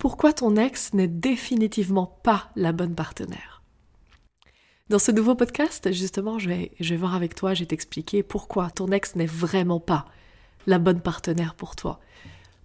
pourquoi 0.00 0.32
ton 0.32 0.56
ex 0.56 0.94
n'est 0.94 1.08
définitivement 1.08 2.06
pas 2.22 2.48
la 2.56 2.72
bonne 2.72 2.94
partenaire. 2.94 3.62
Dans 4.88 4.98
ce 4.98 5.12
nouveau 5.12 5.34
podcast, 5.34 5.92
justement, 5.92 6.38
je 6.38 6.48
vais, 6.48 6.96
voir 6.96 7.14
avec 7.14 7.34
toi, 7.34 7.52
je 7.52 7.60
vais 7.60 7.66
t'expliquer 7.66 8.22
pourquoi 8.22 8.70
ton 8.70 8.90
ex 8.92 9.14
n'est 9.14 9.26
vraiment 9.26 9.78
pas 9.78 10.06
la 10.66 10.78
bonne 10.78 11.02
partenaire 11.02 11.54
pour 11.54 11.76
toi. 11.76 12.00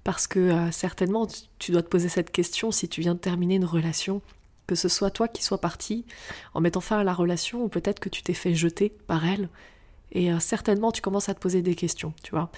Parce 0.06 0.28
que 0.28 0.40
euh, 0.40 0.72
certainement, 0.72 1.28
tu 1.60 1.74
dois 1.74 1.84
te 1.84 1.90
poser 1.90 2.08
cette 2.08 2.32
question 2.32 2.72
si 2.72 2.88
tu 2.88 3.02
viens 3.02 3.16
de 3.16 3.20
terminer 3.20 3.56
une 3.56 3.66
relation, 3.66 4.22
que 4.66 4.76
ce 4.76 4.88
soit 4.88 5.12
toi 5.12 5.28
qui 5.28 5.44
sois 5.44 5.60
parti 5.60 6.06
en 6.54 6.62
mettant 6.62 6.80
fin 6.80 7.00
à 7.00 7.04
la 7.04 7.14
relation, 7.14 7.66
ou 7.66 7.68
peut-être 7.68 8.00
que 8.00 8.10
tu 8.10 8.24
t'es 8.24 8.34
fait 8.34 8.56
jeter 8.56 8.90
par 9.08 9.26
elle, 9.26 9.50
et 10.14 10.32
euh, 10.32 10.40
certainement 10.40 10.94
tu 10.94 11.02
commences 11.02 11.28
à 11.28 11.34
te 11.34 11.40
poser 11.42 11.62
des 11.62 11.76
questions, 11.76 12.14
tu 12.24 12.32
vois. 12.32 12.50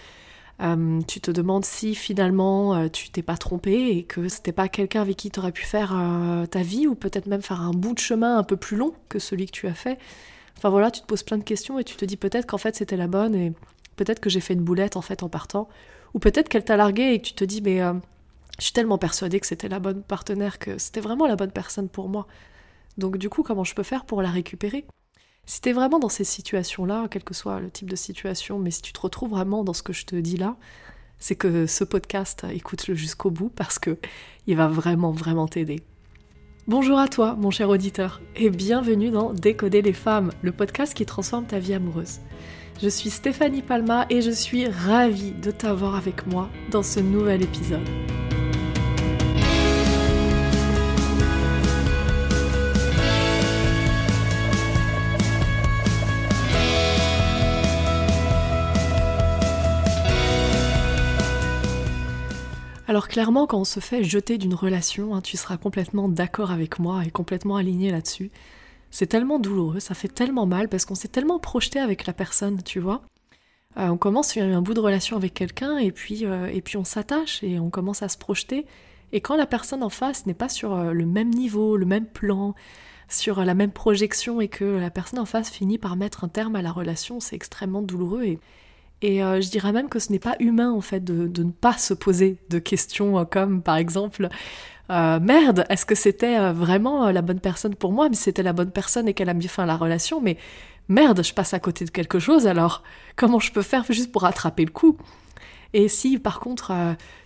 Euh, 0.62 1.02
tu 1.08 1.22
te 1.22 1.30
demandes 1.30 1.66
si 1.66 1.94
finalement 1.94 2.74
euh, 2.76 2.90
tu 2.90 3.10
t'es 3.12 3.22
pas 3.22 3.38
trompé 3.38 3.90
et 3.90 4.04
que 4.04 4.28
c'était 4.28 4.52
pas 4.52 4.68
quelqu'un 4.68 5.02
avec 5.02 5.16
qui 5.16 5.30
tu 5.30 5.40
aurais 5.40 5.52
pu 5.52 5.64
faire 5.64 5.94
euh, 5.96 6.48
ta 6.48 6.64
vie 6.64 6.88
ou 6.88 6.96
peut-être 6.96 7.28
même 7.28 7.44
faire 7.44 7.62
un 7.62 7.72
bout 7.72 7.94
de 7.94 8.00
chemin 8.00 8.40
un 8.40 8.44
peu 8.44 8.58
plus 8.58 8.76
long 8.76 8.94
que 9.08 9.20
celui 9.20 9.46
que 9.46 9.52
tu 9.52 9.68
as 9.68 9.76
fait. 9.76 10.00
Enfin 10.58 10.70
voilà, 10.70 10.90
tu 10.90 11.02
te 11.02 11.06
poses 11.06 11.22
plein 11.22 11.38
de 11.38 11.44
questions 11.44 11.78
et 11.78 11.84
tu 11.84 11.96
te 11.96 12.06
dis 12.06 12.18
peut-être 12.18 12.48
qu'en 12.48 12.58
fait 12.58 12.76
c'était 12.76 12.98
la 12.98 13.08
bonne 13.08 13.36
et 13.36 13.54
peut-être 13.98 14.20
que 14.20 14.30
j'ai 14.32 14.40
fait 14.40 14.56
une 14.56 14.64
boulette 14.64 14.98
en 14.98 15.02
fait 15.02 15.22
en 15.22 15.30
partant 15.30 15.70
ou 16.16 16.20
peut-être 16.20 16.50
qu'elle 16.50 16.64
t'a 16.66 16.78
largué 16.78 17.14
et 17.14 17.22
que 17.22 17.28
tu 17.28 17.34
te 17.34 17.44
dis 17.44 17.62
mais 17.62 17.80
je 18.58 18.64
suis 18.64 18.74
tellement 18.74 18.98
persuadée 18.98 19.40
que 19.40 19.46
c'était 19.46 19.70
la 19.70 19.80
bonne 19.80 20.02
partenaire 20.02 20.58
que 20.58 20.80
c'était 20.80 21.02
vraiment 21.02 21.28
la 21.28 21.36
bonne 21.36 21.52
personne 21.52 21.90
pour 21.90 22.10
moi. 22.10 22.28
Donc 22.98 23.18
du 23.18 23.30
coup, 23.30 23.44
comment 23.44 23.64
je 23.64 23.76
peux 23.76 23.84
faire 23.84 24.06
pour 24.06 24.22
la 24.24 24.32
récupérer? 24.32 24.86
Si 25.48 25.62
tu 25.62 25.70
es 25.70 25.74
vraiment 25.74 25.98
dans 25.98 26.10
ces 26.10 26.26
situations-là, 26.26 27.08
quel 27.10 27.24
que 27.24 27.34
soit 27.34 27.60
le 27.62 27.72
type 27.72 27.90
de 27.90 27.96
situation, 27.96 28.60
mais 28.60 28.70
si 28.70 28.82
tu 28.82 28.92
te 28.94 29.00
retrouves 29.00 29.32
vraiment 29.32 29.64
dans 29.64 29.74
ce 29.74 29.82
que 29.82 29.94
je 29.94 30.06
te 30.06 30.16
dis 30.16 30.36
là, 30.36 30.58
c'est 31.20 31.36
que 31.36 31.66
ce 31.66 31.84
podcast, 31.86 32.46
écoute-le 32.54 32.94
jusqu'au 32.94 33.32
bout 33.32 33.50
parce 33.50 33.80
que 33.80 33.98
il 34.46 34.58
va 34.58 34.68
vraiment, 34.68 35.12
vraiment 35.12 35.48
t'aider. 35.48 35.82
Bonjour 36.68 37.00
à 37.00 37.08
toi, 37.08 37.36
mon 37.40 37.50
cher 37.50 37.70
auditeur, 37.70 38.22
et 38.36 38.50
bienvenue 38.50 39.10
dans 39.10 39.34
Décoder 39.34 39.82
les 39.82 39.94
femmes, 39.94 40.32
le 40.42 40.52
podcast 40.52 40.94
qui 40.94 41.06
transforme 41.06 41.46
ta 41.46 41.60
vie 41.60 41.74
amoureuse. 41.74 42.20
Je 42.82 42.90
suis 42.90 43.10
Stéphanie 43.10 43.62
Palma 43.62 44.06
et 44.10 44.22
je 44.22 44.32
suis 44.32 44.68
ravie 44.68 45.32
de 45.32 45.50
t'avoir 45.52 45.96
avec 45.96 46.28
moi 46.28 46.50
dans 46.72 46.84
ce 46.84 47.00
nouvel 47.00 47.42
épisode. 47.42 47.88
Alors 62.88 63.10
clairement, 63.10 63.48
quand 63.48 63.60
on 63.60 63.66
se 63.66 63.82
fait 63.82 64.02
jeter 64.02 64.38
d'une 64.38 64.54
relation, 64.54 65.14
hein, 65.14 65.22
tu 65.22 65.36
seras 65.36 65.58
complètement 65.58 66.08
d'accord 66.08 66.52
avec 66.52 66.80
moi 66.80 67.04
et 67.06 67.12
complètement 67.12 67.58
aligné 67.58 67.92
là-dessus. 67.92 68.32
C'est 68.92 69.08
tellement 69.08 69.40
douloureux, 69.40 69.82
ça 69.82 69.94
fait 69.94 70.08
tellement 70.08 70.46
mal 70.46 70.70
parce 70.70 70.86
qu'on 70.86 70.96
s'est 70.96 71.10
tellement 71.10 71.38
projeté 71.38 71.80
avec 71.80 72.06
la 72.08 72.14
personne, 72.14 72.64
tu 72.64 72.80
vois. 72.80 73.02
Euh, 73.78 73.90
on 73.90 73.98
commence 73.98 74.38
un 74.38 74.62
bout 74.62 74.74
de 74.74 74.80
relation 74.80 75.18
avec 75.18 75.34
quelqu'un 75.34 75.78
et 75.78 75.92
puis 75.92 76.26
euh, 76.26 76.48
et 76.48 76.62
puis 76.62 76.78
on 76.78 76.86
s'attache 76.86 77.44
et 77.44 77.60
on 77.60 77.70
commence 77.70 78.04
à 78.04 78.08
se 78.08 78.18
projeter. 78.18 78.66
Et 79.12 79.20
quand 79.20 79.36
la 79.36 79.46
personne 79.46 79.84
en 79.84 79.90
face 79.90 80.26
n'est 80.26 80.34
pas 80.34 80.50
sur 80.50 80.74
euh, 80.74 80.94
le 80.94 81.06
même 81.06 81.30
niveau, 81.30 81.76
le 81.76 81.86
même 81.86 82.06
plan, 82.06 82.56
sur 83.10 83.44
la 83.44 83.54
même 83.54 83.72
projection 83.72 84.40
et 84.40 84.48
que 84.48 84.64
la 84.64 84.90
personne 84.90 85.20
en 85.20 85.26
face 85.26 85.50
finit 85.50 85.78
par 85.78 85.98
mettre 85.98 86.24
un 86.24 86.30
terme 86.30 86.56
à 86.56 86.62
la 86.62 86.72
relation, 86.72 87.20
c'est 87.20 87.36
extrêmement 87.36 87.82
douloureux 87.82 88.24
et, 88.24 88.40
et 89.02 89.24
euh, 89.24 89.42
je 89.42 89.50
dirais 89.50 89.72
même 89.72 89.90
que 89.90 90.00
ce 90.00 90.12
n'est 90.12 90.20
pas 90.20 90.36
humain 90.40 90.72
en 90.72 90.82
fait 90.82 91.04
de, 91.04 91.44
ne 91.44 91.52
pas 91.52 91.78
se 91.78 91.94
poser 91.94 92.38
de 92.50 92.60
questions 92.60 93.20
euh, 93.20 93.26
comme 93.26 93.62
par 93.62 93.76
exemple 93.78 94.30
euh, 94.90 95.20
merde, 95.20 95.66
est-ce 95.70 95.86
que 95.86 95.96
c'était 95.96 96.52
vraiment 96.54 97.12
la 97.12 97.22
bonne 97.22 97.42
personne 97.42 97.76
pour 97.76 97.92
moi? 97.92 98.08
Mais 98.08 98.16
c'était 98.16 98.42
la 98.42 98.54
bonne 98.54 98.72
personne 98.72 99.08
et 99.10 99.14
qu'elle 99.14 99.28
a 99.28 99.34
mis 99.34 99.50
fin 99.50 99.64
à 99.64 99.66
la 99.66 99.76
relation, 99.76 100.22
mais 100.22 100.38
merde, 100.88 101.22
je 101.26 101.34
passe 101.34 101.54
à 101.54 101.60
côté 101.60 101.84
de 101.84 101.90
quelque 101.90 102.20
chose 102.20 102.48
alors 102.48 102.84
comment 103.16 103.40
je 103.40 103.52
peux 103.52 103.62
faire 103.62 103.84
juste 103.90 104.12
pour 104.12 104.22
rattraper 104.22 104.64
le 104.64 104.72
coup? 104.72 104.98
Et 105.74 105.90
si 105.90 106.18
par 106.18 106.40
contre 106.40 106.72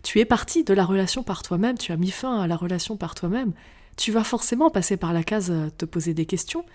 tu 0.02 0.20
es 0.20 0.26
parti 0.26 0.64
de 0.64 0.74
la 0.74 0.84
relation 0.84 1.24
par 1.24 1.44
toi-même, 1.44 1.78
tu 1.78 1.92
as 1.92 1.98
mis 1.98 2.12
fin 2.12 2.42
à 2.42 2.48
la 2.48 2.56
relation 2.56 2.98
par 2.98 3.14
toi-même, 3.14 3.54
tu 3.96 4.12
vas 4.12 4.24
forcément 4.24 4.72
passer 4.72 4.98
par 4.98 5.14
la 5.14 5.24
case 5.24 5.54
te 5.78 5.86
poser 5.86 6.16
des 6.16 6.26
questions. 6.26 6.66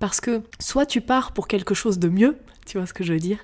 Parce 0.00 0.20
que 0.20 0.42
soit 0.58 0.86
tu 0.86 1.00
pars 1.00 1.30
pour 1.30 1.46
quelque 1.46 1.74
chose 1.74 2.00
de 2.00 2.08
mieux, 2.08 2.36
tu 2.66 2.78
vois 2.78 2.86
ce 2.88 2.92
que 2.92 3.04
je 3.04 3.12
veux 3.12 3.20
dire 3.20 3.38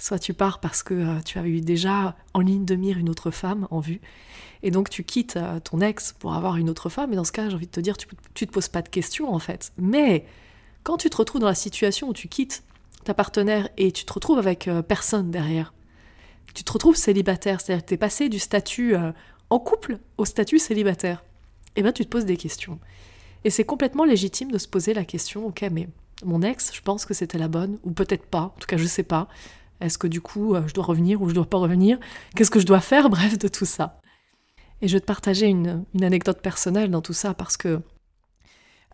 soit 0.00 0.18
tu 0.18 0.34
pars 0.34 0.60
parce 0.60 0.82
que 0.82 0.94
euh, 0.94 1.20
tu 1.24 1.38
avais 1.38 1.50
eu 1.50 1.60
déjà 1.60 2.16
en 2.34 2.40
ligne 2.40 2.64
de 2.64 2.74
mire 2.74 2.98
une 2.98 3.08
autre 3.08 3.30
femme 3.30 3.68
en 3.70 3.80
vue, 3.80 4.00
et 4.62 4.70
donc 4.70 4.90
tu 4.90 5.04
quittes 5.04 5.36
euh, 5.36 5.60
ton 5.60 5.80
ex 5.80 6.14
pour 6.18 6.34
avoir 6.34 6.56
une 6.56 6.70
autre 6.70 6.88
femme, 6.88 7.12
et 7.12 7.16
dans 7.16 7.24
ce 7.24 7.32
cas, 7.32 7.48
j'ai 7.48 7.54
envie 7.54 7.66
de 7.66 7.70
te 7.70 7.80
dire, 7.80 7.96
tu, 7.96 8.06
tu 8.34 8.46
te 8.46 8.52
poses 8.52 8.68
pas 8.68 8.82
de 8.82 8.88
questions 8.88 9.32
en 9.32 9.38
fait. 9.38 9.72
Mais 9.78 10.24
quand 10.82 10.96
tu 10.96 11.10
te 11.10 11.16
retrouves 11.16 11.40
dans 11.40 11.46
la 11.46 11.54
situation 11.54 12.08
où 12.08 12.12
tu 12.12 12.28
quittes 12.28 12.64
ta 13.04 13.14
partenaire 13.14 13.68
et 13.76 13.92
tu 13.92 14.04
te 14.04 14.12
retrouves 14.12 14.38
avec 14.38 14.68
euh, 14.68 14.82
personne 14.82 15.30
derrière, 15.30 15.74
tu 16.54 16.64
te 16.64 16.72
retrouves 16.72 16.96
célibataire, 16.96 17.60
c'est-à-dire 17.60 17.84
que 17.84 17.88
tu 17.88 17.94
es 17.94 17.98
passé 17.98 18.28
du 18.28 18.40
statut 18.40 18.96
en 19.50 19.58
couple 19.60 20.00
au 20.18 20.24
statut 20.24 20.58
célibataire, 20.58 21.22
et 21.76 21.80
eh 21.80 21.82
bien 21.82 21.92
tu 21.92 22.04
te 22.04 22.10
poses 22.10 22.24
des 22.24 22.36
questions. 22.36 22.80
Et 23.44 23.50
c'est 23.50 23.62
complètement 23.62 24.04
légitime 24.04 24.50
de 24.50 24.58
se 24.58 24.66
poser 24.66 24.92
la 24.92 25.04
question, 25.04 25.46
ok, 25.46 25.64
mais 25.70 25.88
mon 26.24 26.42
ex, 26.42 26.72
je 26.74 26.80
pense 26.82 27.04
que 27.06 27.14
c'était 27.14 27.38
la 27.38 27.46
bonne, 27.46 27.78
ou 27.84 27.92
peut-être 27.92 28.26
pas, 28.26 28.42
en 28.42 28.54
tout 28.58 28.66
cas 28.66 28.76
je 28.76 28.86
sais 28.86 29.04
pas. 29.04 29.28
Est-ce 29.80 29.98
que 29.98 30.06
du 30.06 30.20
coup, 30.20 30.54
euh, 30.54 30.62
je 30.66 30.74
dois 30.74 30.84
revenir 30.84 31.22
ou 31.22 31.28
je 31.28 31.34
dois 31.34 31.46
pas 31.46 31.58
revenir? 31.58 31.98
Qu'est-ce 32.36 32.50
que 32.50 32.60
je 32.60 32.66
dois 32.66 32.80
faire? 32.80 33.10
Bref, 33.10 33.38
de 33.38 33.48
tout 33.48 33.64
ça. 33.64 34.00
Et 34.82 34.88
je 34.88 34.94
vais 34.94 35.00
te 35.00 35.06
partager 35.06 35.46
une, 35.46 35.84
anecdote 36.00 36.40
personnelle 36.40 36.90
dans 36.90 37.02
tout 37.02 37.12
ça 37.12 37.34
parce 37.34 37.56
que 37.56 37.80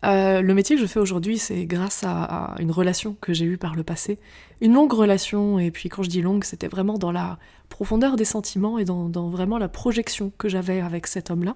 euh, 0.05 0.41
le 0.41 0.53
métier 0.53 0.75
que 0.75 0.81
je 0.81 0.87
fais 0.87 0.99
aujourd'hui, 0.99 1.37
c'est 1.37 1.65
grâce 1.65 2.03
à, 2.05 2.55
une 2.59 2.71
relation 2.71 3.15
que 3.19 3.33
j'ai 3.33 3.45
eue 3.45 3.57
par 3.57 3.75
le 3.75 3.83
passé. 3.83 4.19
Une 4.61 4.73
longue 4.73 4.93
relation, 4.93 5.59
et 5.59 5.71
puis 5.71 5.89
quand 5.89 6.03
je 6.03 6.09
dis 6.09 6.21
longue, 6.21 6.43
c'était 6.43 6.67
vraiment 6.67 6.97
dans 6.97 7.11
la 7.11 7.39
profondeur 7.69 8.15
des 8.15 8.25
sentiments 8.25 8.77
et 8.77 8.85
dans, 8.85 9.09
vraiment 9.29 9.57
la 9.57 9.69
projection 9.69 10.31
que 10.37 10.49
j'avais 10.49 10.81
avec 10.81 11.07
cet 11.07 11.31
homme-là. 11.31 11.55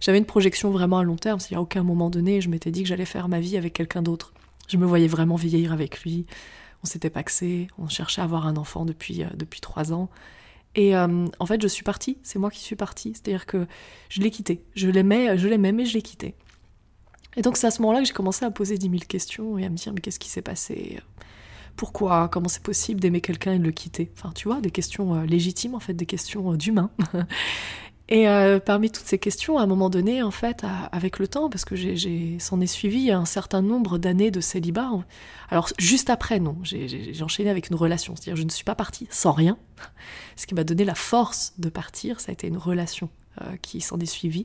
J'avais 0.00 0.18
une 0.18 0.26
projection 0.26 0.70
vraiment 0.70 0.98
à 0.98 1.04
long 1.04 1.16
terme, 1.16 1.38
c'est-à-dire 1.40 1.62
aucun 1.62 1.82
moment 1.82 2.10
donné, 2.10 2.40
je 2.40 2.48
m'étais 2.48 2.70
dit 2.70 2.82
que 2.82 2.88
j'allais 2.88 3.04
faire 3.04 3.28
ma 3.28 3.40
vie 3.40 3.56
avec 3.56 3.72
quelqu'un 3.72 4.02
d'autre. 4.02 4.32
Je 4.68 4.76
me 4.76 4.86
voyais 4.86 5.08
vraiment 5.08 5.36
vieillir 5.36 5.72
avec 5.72 6.02
lui, 6.02 6.26
on 6.82 6.86
s'était 6.86 7.10
paxé, 7.10 7.68
on 7.78 7.88
cherchait 7.88 8.20
à 8.20 8.24
avoir 8.24 8.46
un 8.46 8.56
enfant 8.56 8.84
depuis, 8.84 9.22
euh, 9.22 9.28
trois 9.60 9.92
ans. 9.92 10.08
Et 10.76 10.96
euh, 10.96 11.26
en 11.38 11.46
fait, 11.46 11.60
je 11.60 11.68
suis 11.68 11.82
partie, 11.82 12.18
c'est 12.22 12.38
moi 12.38 12.50
qui 12.50 12.60
suis 12.60 12.76
partie, 12.76 13.12
c'est-à-dire 13.14 13.46
que 13.46 13.66
je 14.08 14.20
l'ai 14.20 14.30
quitté. 14.30 14.62
Je 14.74 14.88
l'aimais, 14.88 15.36
je 15.36 15.48
l'aimais, 15.48 15.72
mais 15.72 15.84
je 15.84 15.94
l'ai 15.94 16.02
quitté. 16.02 16.34
Et 17.36 17.42
donc 17.42 17.56
c'est 17.56 17.66
à 17.66 17.70
ce 17.70 17.80
moment-là 17.82 18.00
que 18.00 18.06
j'ai 18.06 18.12
commencé 18.12 18.44
à 18.44 18.50
poser 18.50 18.76
dix 18.76 18.88
mille 18.88 19.06
questions 19.06 19.56
et 19.58 19.64
à 19.64 19.68
me 19.68 19.76
dire 19.76 19.92
mais 19.92 20.00
qu'est-ce 20.00 20.18
qui 20.18 20.28
s'est 20.28 20.42
passé? 20.42 21.00
Pourquoi? 21.76 22.28
Comment 22.28 22.48
c'est 22.48 22.62
possible 22.62 23.00
d'aimer 23.00 23.20
quelqu'un 23.20 23.52
et 23.52 23.58
de 23.58 23.64
le 23.64 23.70
quitter? 23.70 24.10
Enfin, 24.16 24.32
tu 24.34 24.48
vois, 24.48 24.60
des 24.60 24.70
questions 24.70 25.14
euh, 25.14 25.24
légitimes 25.24 25.74
en 25.74 25.80
fait, 25.80 25.94
des 25.94 26.06
questions 26.06 26.54
d'humains. 26.54 26.90
Et 28.10 28.28
euh, 28.28 28.58
parmi 28.58 28.90
toutes 28.90 29.06
ces 29.06 29.18
questions, 29.18 29.56
à 29.56 29.62
un 29.62 29.66
moment 29.66 29.88
donné, 29.88 30.20
en 30.20 30.32
fait, 30.32 30.64
avec 30.90 31.20
le 31.20 31.28
temps, 31.28 31.48
parce 31.48 31.64
que 31.64 31.76
j'ai, 31.76 32.38
s'en 32.40 32.60
est 32.60 32.66
suivi 32.66 33.12
un 33.12 33.24
certain 33.24 33.62
nombre 33.62 33.98
d'années 33.98 34.32
de 34.32 34.40
célibat. 34.40 34.90
Alors 35.48 35.68
juste 35.78 36.10
après, 36.10 36.40
non, 36.40 36.56
j'ai, 36.64 37.12
enchaîné 37.22 37.50
avec 37.50 37.70
une 37.70 37.76
relation, 37.76 38.16
c'est-à-dire 38.16 38.34
je 38.34 38.42
ne 38.42 38.50
suis 38.50 38.64
pas 38.64 38.74
partie 38.74 39.06
sans 39.10 39.30
rien. 39.30 39.56
Ce 40.36 40.48
qui 40.48 40.56
m'a 40.56 40.64
donné 40.64 40.84
la 40.84 40.96
force 40.96 41.54
de 41.58 41.68
partir, 41.68 42.18
ça 42.18 42.30
a 42.30 42.32
été 42.32 42.48
une 42.48 42.58
relation 42.58 43.10
euh, 43.42 43.56
qui 43.62 43.80
s'en 43.80 44.00
est 44.00 44.06
suivie. 44.06 44.44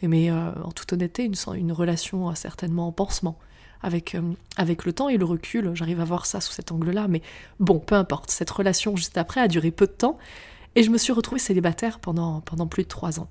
Mais 0.00 0.30
euh, 0.30 0.52
en 0.62 0.72
toute 0.72 0.94
honnêteté, 0.94 1.24
une, 1.24 1.34
une 1.56 1.72
relation 1.72 2.34
certainement 2.34 2.88
en 2.88 2.92
pansement. 2.92 3.38
Avec, 3.82 4.16
avec 4.56 4.86
le 4.86 4.94
temps 4.94 5.10
et 5.10 5.18
le 5.18 5.26
recul, 5.26 5.72
j'arrive 5.74 6.00
à 6.00 6.06
voir 6.06 6.24
ça 6.24 6.40
sous 6.40 6.52
cet 6.52 6.72
angle-là. 6.72 7.06
Mais 7.06 7.20
bon, 7.60 7.80
peu 7.80 7.96
importe, 7.96 8.30
cette 8.30 8.50
relation 8.50 8.96
juste 8.96 9.18
après 9.18 9.42
a 9.42 9.48
duré 9.48 9.70
peu 9.70 9.86
de 9.86 9.92
temps. 9.92 10.16
Et 10.76 10.82
je 10.82 10.90
me 10.90 10.98
suis 10.98 11.12
retrouvée 11.12 11.40
célibataire 11.40 12.00
pendant, 12.00 12.40
pendant 12.40 12.66
plus 12.66 12.82
de 12.82 12.88
trois 12.88 13.20
ans. 13.20 13.28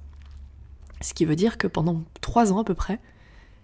Ce 1.01 1.13
qui 1.13 1.25
veut 1.25 1.35
dire 1.35 1.57
que 1.57 1.67
pendant 1.67 2.03
trois 2.21 2.53
ans 2.53 2.59
à 2.59 2.63
peu 2.63 2.73
près, 2.73 2.99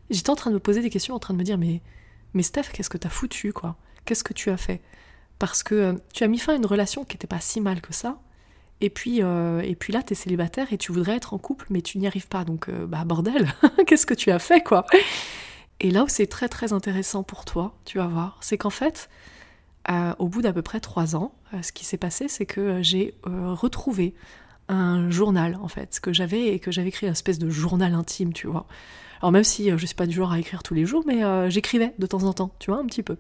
j'étais 0.09 0.29
en 0.29 0.35
train 0.35 0.49
de 0.49 0.55
me 0.55 0.59
poser 0.59 0.81
des 0.81 0.89
questions, 0.89 1.15
en 1.15 1.19
train 1.19 1.33
de 1.33 1.39
me 1.39 1.43
dire 1.43 1.57
mais, 1.57 1.81
mais 2.33 2.43
Steph, 2.43 2.71
qu'est-ce 2.73 2.89
que 2.89 2.97
t'as 2.97 3.09
foutu, 3.09 3.53
quoi? 3.53 3.77
Qu'est-ce 4.05 4.23
que 4.23 4.33
tu 4.33 4.49
as 4.49 4.57
fait? 4.57 4.81
Parce 5.37 5.63
que 5.63 5.75
euh, 5.75 5.93
tu 6.13 6.23
as 6.23 6.27
mis 6.27 6.39
fin 6.39 6.53
à 6.53 6.55
une 6.57 6.65
relation 6.65 7.05
qui 7.05 7.15
n'était 7.15 7.27
pas 7.27 7.39
si 7.39 7.61
mal 7.61 7.79
que 7.79 7.93
ça, 7.93 8.19
et 8.81 8.89
puis, 8.89 9.21
euh, 9.21 9.61
et 9.61 9.75
puis 9.75 9.91
là, 9.91 10.01
t'es 10.03 10.15
célibataire 10.15 10.71
et 10.71 10.77
tu 10.77 10.91
voudrais 10.91 11.15
être 11.15 11.33
en 11.33 11.37
couple, 11.37 11.67
mais 11.69 11.81
tu 11.81 11.97
n'y 11.97 12.07
arrives 12.07 12.27
pas. 12.27 12.45
Donc, 12.45 12.69
euh, 12.69 12.85
bah 12.85 13.03
bordel, 13.05 13.53
qu'est-ce 13.87 14.05
que 14.05 14.13
tu 14.13 14.31
as 14.31 14.39
fait, 14.39 14.61
quoi? 14.61 14.85
Et 15.81 15.91
là 15.91 16.03
où 16.03 16.07
c'est 16.07 16.27
très 16.27 16.49
très 16.49 16.73
intéressant 16.73 17.23
pour 17.23 17.45
toi, 17.45 17.75
tu 17.85 17.97
vas 17.97 18.07
voir, 18.07 18.37
c'est 18.41 18.57
qu'en 18.57 18.69
fait, 18.69 19.09
au 20.19 20.27
bout 20.27 20.41
d'à 20.41 20.53
peu 20.53 20.61
près 20.61 20.79
trois 20.79 21.15
ans, 21.15 21.33
euh, 21.53 21.61
ce 21.61 21.71
qui 21.71 21.85
s'est 21.85 21.97
passé, 21.97 22.27
c'est 22.27 22.45
que 22.45 22.61
euh, 22.61 22.83
j'ai 22.83 23.15
euh, 23.27 23.53
retrouvé 23.53 24.13
un 24.67 25.09
journal, 25.09 25.57
en 25.61 25.67
fait, 25.67 25.99
que 25.99 26.13
j'avais 26.13 26.47
et 26.53 26.59
que 26.59 26.71
j'avais 26.71 26.89
écrit 26.89 27.07
une 27.07 27.13
espèce 27.13 27.39
de 27.39 27.49
journal 27.49 27.93
intime, 27.93 28.33
tu 28.33 28.47
vois. 28.47 28.67
Alors 29.21 29.31
même 29.31 29.43
si 29.43 29.69
je 29.69 29.85
suis 29.85 29.95
pas 29.95 30.05
du 30.05 30.15
genre 30.15 30.31
à 30.31 30.39
écrire 30.39 30.63
tous 30.63 30.75
les 30.75 30.85
jours, 30.85 31.03
mais 31.05 31.23
j'écrivais 31.49 31.93
de 31.97 32.05
temps 32.05 32.23
en 32.23 32.31
temps, 32.31 32.51
tu 32.59 32.71
vois, 32.71 32.79
un 32.79 32.85
petit 32.85 33.03
peu. 33.03 33.17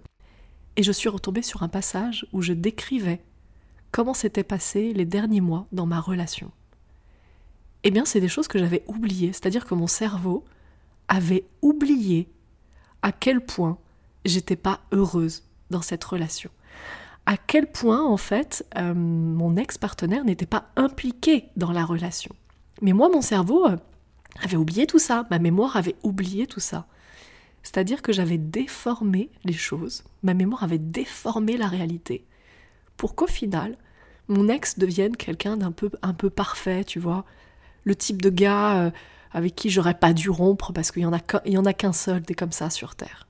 Et 0.77 0.83
je 0.83 0.91
suis 0.91 1.09
retombée 1.09 1.41
sur 1.41 1.63
un 1.63 1.67
passage 1.67 2.25
où 2.31 2.41
je 2.41 2.53
décrivais 2.53 3.21
comment 3.91 4.13
s'étaient 4.13 4.43
passés 4.43 4.93
les 4.93 5.05
derniers 5.05 5.41
mois 5.41 5.65
dans 5.73 5.87
ma 5.87 5.99
relation. 5.99 6.51
Eh 7.83 7.91
bien, 7.91 8.05
c'est 8.05 8.21
des 8.21 8.29
choses 8.29 8.47
que 8.47 8.59
j'avais 8.59 8.83
oubliées, 8.87 9.33
c'est-à-dire 9.33 9.65
que 9.65 9.73
mon 9.73 9.87
cerveau 9.87 10.45
avait 11.09 11.45
oublié 11.61 12.29
à 13.01 13.11
quel 13.11 13.41
point 13.43 13.77
j'étais 14.23 14.55
pas 14.55 14.81
heureuse 14.91 15.43
dans 15.69 15.81
cette 15.81 16.03
relation. 16.03 16.51
À 17.25 17.37
quel 17.37 17.67
point, 17.67 18.03
en 18.03 18.17
fait, 18.17 18.65
euh, 18.77 18.93
mon 18.93 19.55
ex-partenaire 19.55 20.25
n'était 20.25 20.45
pas 20.45 20.69
impliqué 20.75 21.45
dans 21.55 21.71
la 21.71 21.85
relation. 21.85 22.35
Mais 22.81 22.93
moi, 22.93 23.09
mon 23.09 23.21
cerveau 23.21 23.67
euh, 23.67 23.77
avait 24.43 24.57
oublié 24.57 24.87
tout 24.87 24.99
ça, 24.99 25.27
ma 25.29 25.39
mémoire 25.39 25.77
avait 25.77 25.95
oublié 26.03 26.47
tout 26.47 26.59
ça. 26.59 26.87
C'est-à-dire 27.61 28.01
que 28.01 28.13
j'avais 28.13 28.37
déformé 28.37 29.29
les 29.43 29.53
choses, 29.53 30.03
ma 30.23 30.33
mémoire 30.33 30.63
avait 30.63 30.79
déformé 30.79 31.57
la 31.57 31.67
réalité, 31.67 32.25
pour 32.97 33.15
qu'au 33.15 33.27
final, 33.27 33.77
mon 34.27 34.47
ex 34.47 34.79
devienne 34.79 35.15
quelqu'un 35.15 35.57
d'un 35.57 35.71
peu, 35.71 35.91
un 36.01 36.13
peu 36.13 36.29
parfait, 36.29 36.83
tu 36.83 36.99
vois, 36.99 37.25
le 37.83 37.95
type 37.95 38.21
de 38.21 38.29
gars 38.29 38.85
euh, 38.85 38.91
avec 39.31 39.55
qui 39.55 39.69
j'aurais 39.69 39.93
pas 39.93 40.13
dû 40.13 40.29
rompre 40.29 40.73
parce 40.73 40.91
qu'il 40.91 41.03
y 41.03 41.05
en 41.05 41.13
a, 41.13 41.19
y 41.45 41.57
en 41.57 41.65
a 41.65 41.73
qu'un 41.73 41.93
seul 41.93 42.21
des 42.21 42.33
comme 42.33 42.51
ça 42.51 42.69
sur 42.69 42.95
Terre. 42.95 43.27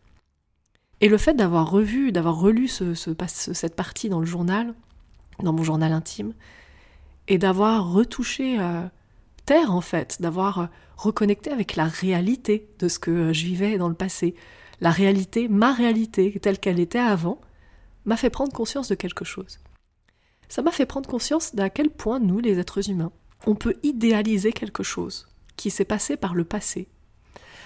Et 1.02 1.10
le 1.10 1.18
fait 1.18 1.34
d'avoir 1.34 1.70
revu, 1.70 2.12
d'avoir 2.12 2.40
relu 2.40 2.68
ce, 2.68 2.94
cette 2.94 3.76
partie 3.76 4.10
dans 4.10 4.20
le 4.20 4.26
journal, 4.26 4.74
dans 5.42 5.54
mon 5.54 5.64
journal 5.64 5.94
intime, 5.94 6.34
et 7.28 7.38
d'avoir 7.38 7.92
retouché 7.92 8.60
euh, 8.60 8.84
Terre 9.46 9.74
en 9.74 9.82
fait, 9.82 10.22
d'avoir 10.22 10.60
euh, 10.60 10.66
reconnecté 10.98 11.52
avec 11.52 11.76
la 11.76 11.86
réalité 11.86 12.70
de 12.80 12.88
ce 12.88 13.00
que 13.00 13.32
je 13.32 13.46
vivais 13.46 13.78
dans 13.78 13.88
le 13.88 13.96
passé, 13.96 14.36
la 14.82 14.92
réalité, 14.92 15.48
ma 15.48 15.74
réalité 15.74 16.38
telle 16.40 16.60
qu'elle 16.60 16.80
était 16.80 17.00
avant, 17.00 17.40
m'a 18.06 18.18
fait 18.18 18.30
prendre 18.30 18.52
conscience 18.52 18.90
de 18.90 18.96
quelque 18.96 19.26
chose. 19.26 19.60
Ça 20.50 20.62
m'a 20.62 20.72
fait 20.72 20.86
prendre 20.86 21.10
conscience 21.10 21.56
d'à 21.56 21.70
quel 21.70 21.90
point 21.90 22.20
nous, 22.20 22.40
les 22.40 22.60
êtres 22.60 22.90
humains, 22.90 23.12
on 23.46 23.56
peut 23.56 23.76
idéaliser 23.84 24.52
quelque 24.52 24.84
chose 24.84 25.28
qui 25.56 25.70
s'est 25.70 25.86
passé 25.86 26.18
par 26.18 26.34
le 26.34 26.44
passé. 26.44 26.88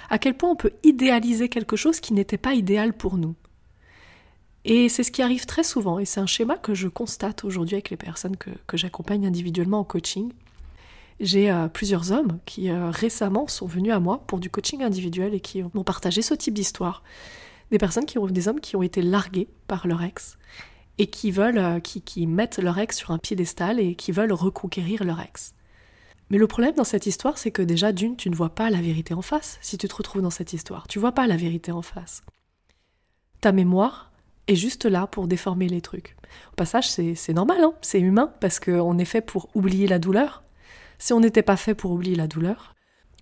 À 0.09 0.17
quel 0.17 0.35
point 0.35 0.49
on 0.49 0.55
peut 0.55 0.73
idéaliser 0.83 1.49
quelque 1.49 1.75
chose 1.75 1.99
qui 1.99 2.13
n'était 2.13 2.37
pas 2.37 2.53
idéal 2.53 2.93
pour 2.93 3.17
nous. 3.17 3.35
Et 4.65 4.87
c'est 4.87 5.03
ce 5.03 5.11
qui 5.11 5.21
arrive 5.21 5.45
très 5.45 5.63
souvent, 5.63 5.99
et 5.99 6.05
c'est 6.05 6.21
un 6.21 6.25
schéma 6.25 6.55
que 6.57 6.73
je 6.73 6.87
constate 6.87 7.43
aujourd'hui 7.43 7.75
avec 7.75 7.89
les 7.89 7.97
personnes 7.97 8.37
que, 8.37 8.49
j'accompagne 8.73 9.27
individuellement 9.27 9.79
en 9.79 9.83
coaching. 9.83 10.31
J'ai 11.19 11.51
euh, 11.51 11.67
plusieurs 11.67 12.11
hommes 12.11 12.39
qui 12.45 12.69
euh, 12.69 12.89
récemment 12.89 13.47
sont 13.47 13.67
venus 13.67 13.93
à 13.93 13.99
moi 13.99 14.23
pour 14.25 14.39
du 14.39 14.49
coaching 14.49 14.81
individuel 14.81 15.33
et 15.33 15.41
qui 15.41 15.63
m'ont 15.73 15.83
partagé 15.83 16.21
ce 16.21 16.33
type 16.33 16.53
d'histoire. 16.53 17.03
Des 17.71 17.77
personnes 17.77 18.05
qui 18.05 18.17
ont, 18.17 18.25
des 18.25 18.47
hommes 18.47 18.61
qui 18.61 18.75
ont 18.75 18.83
été 18.83 19.01
largués 19.01 19.47
par 19.67 19.85
leur 19.85 20.01
ex 20.01 20.37
et 20.97 21.07
qui 21.07 21.31
veulent, 21.31 21.57
euh, 21.57 21.79
qui, 21.79 22.01
qui 22.01 22.25
mettent 22.25 22.59
leur 22.59 22.79
ex 22.79 22.97
sur 22.97 23.11
un 23.11 23.17
piédestal 23.17 23.79
et 23.79 23.95
qui 23.95 24.11
veulent 24.11 24.33
reconquérir 24.33 25.03
leur 25.03 25.19
ex. 25.19 25.53
Mais 26.29 26.37
le 26.37 26.47
problème 26.47 26.75
dans 26.75 26.83
cette 26.83 27.05
histoire, 27.05 27.37
c'est 27.37 27.51
que 27.51 27.61
déjà, 27.61 27.91
d'une, 27.91 28.15
tu 28.15 28.29
ne 28.29 28.35
vois 28.35 28.55
pas 28.55 28.69
la 28.69 28.81
vérité 28.81 29.13
en 29.13 29.21
face 29.21 29.57
si 29.61 29.77
tu 29.77 29.87
te 29.87 29.95
retrouves 29.95 30.21
dans 30.21 30.29
cette 30.29 30.53
histoire. 30.53 30.87
Tu 30.87 30.99
vois 30.99 31.11
pas 31.11 31.27
la 31.27 31.37
vérité 31.37 31.71
en 31.71 31.81
face. 31.81 32.23
Ta 33.41 33.51
mémoire 33.51 34.11
est 34.47 34.55
juste 34.55 34.85
là 34.85 35.07
pour 35.07 35.27
déformer 35.27 35.67
les 35.67 35.81
trucs. 35.81 36.15
Au 36.51 36.55
passage, 36.55 36.89
c'est 36.89 37.33
normal, 37.33 37.63
hein 37.63 37.73
c'est 37.81 37.99
humain, 37.99 38.33
parce 38.39 38.59
qu'on 38.59 38.97
est 38.97 39.05
fait 39.05 39.21
pour 39.21 39.49
oublier 39.53 39.87
la 39.87 39.99
douleur. 39.99 40.43
Si 40.97 41.13
on 41.13 41.19
n'était 41.19 41.43
pas 41.43 41.57
fait 41.57 41.75
pour 41.75 41.91
oublier 41.91 42.15
la 42.15 42.27
douleur, 42.27 42.73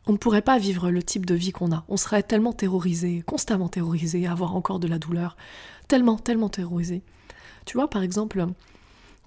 on 0.07 0.13
ne 0.13 0.17
pourrait 0.17 0.41
pas 0.41 0.57
vivre 0.57 0.89
le 0.89 1.03
type 1.03 1.25
de 1.25 1.35
vie 1.35 1.51
qu'on 1.51 1.71
a. 1.71 1.83
On 1.87 1.97
serait 1.97 2.23
tellement 2.23 2.53
terrorisé, 2.53 3.23
constamment 3.25 3.69
terrorisé, 3.69 4.25
à 4.25 4.31
avoir 4.31 4.55
encore 4.55 4.79
de 4.79 4.87
la 4.87 4.99
douleur. 4.99 5.37
Tellement, 5.87 6.17
tellement 6.17 6.49
terrorisé. 6.49 7.03
Tu 7.65 7.77
vois, 7.77 7.89
par 7.89 8.01
exemple, 8.01 8.45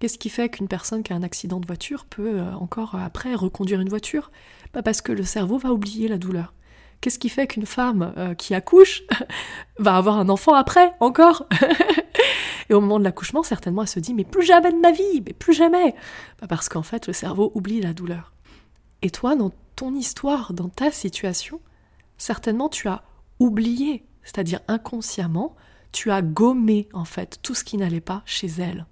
Qu'est-ce 0.05 0.19
qui 0.19 0.29
fait 0.29 0.51
qu'une 0.51 0.69
personne 0.69 1.03
qui 1.03 1.15
a 1.15 1.17
un 1.17 1.23
accident 1.23 1.61
de 1.61 1.67
voiture 1.67 2.05
peut 2.05 2.39
euh, 2.39 2.53
encore 2.57 2.95
euh, 2.95 2.99
après 3.03 3.35
reconduire 3.35 3.81
une 3.81 3.89
voiture? 3.89 4.31
Bah 4.75 4.83
Parce 4.83 5.01
que 5.01 5.13
le 5.13 5.25
cerveau 5.25 5.57
va 5.57 5.73
oublier 5.73 6.09
la 6.09 6.19
douleur. 6.19 6.53
Qu'est-ce 7.01 7.19
qui 7.19 7.31
fait 7.31 7.47
qu'une 7.47 7.65
femme 7.65 8.13
euh, 8.19 8.35
qui 8.35 8.55
accouche 8.55 9.05
va 9.79 9.97
avoir 9.97 10.19
un 10.19 10.29
enfant 10.29 10.53
après, 10.53 10.93
encore? 11.01 11.47
Et 12.69 12.75
au 12.75 12.83
moment 12.83 12.99
de 12.99 13.05
l'accouchement, 13.05 13.43
certainement, 13.43 13.81
elle 13.81 13.89
se 13.89 13.99
dit 13.99 14.13
Mais 14.13 14.25
plus 14.25 14.43
jamais 14.43 14.73
de 14.73 14.79
ma 14.79 14.93
vie, 14.93 15.23
mais 15.25 15.33
plus 15.33 15.55
jamais 15.55 15.95
bah 16.39 16.49
Parce 16.49 16.69
qu'en 16.69 16.83
fait, 16.83 17.07
le 17.07 17.15
cerveau 17.15 17.51
oublie 17.55 17.81
la 17.81 17.95
douleur. 17.95 18.35
Et 19.01 19.09
toi, 19.09 19.37
dans 19.37 19.53
ton 19.75 19.95
histoire, 19.95 20.53
dans 20.53 20.69
ta 20.69 20.91
situation, 20.91 21.63
certainement, 22.19 22.69
tu 22.69 22.89
as 22.89 23.05
oublié, 23.39 24.05
c'est-à-dire 24.23 24.61
inconsciemment, 24.69 25.57
tu 25.93 26.11
as 26.11 26.21
gommé, 26.21 26.91
en 26.93 27.07
fait, 27.07 27.39
tout 27.41 27.55
ce 27.55 27.65
qui 27.65 27.79
n'allait 27.79 28.03
pas 28.03 28.21
chez 28.27 28.49
elle 28.59 28.85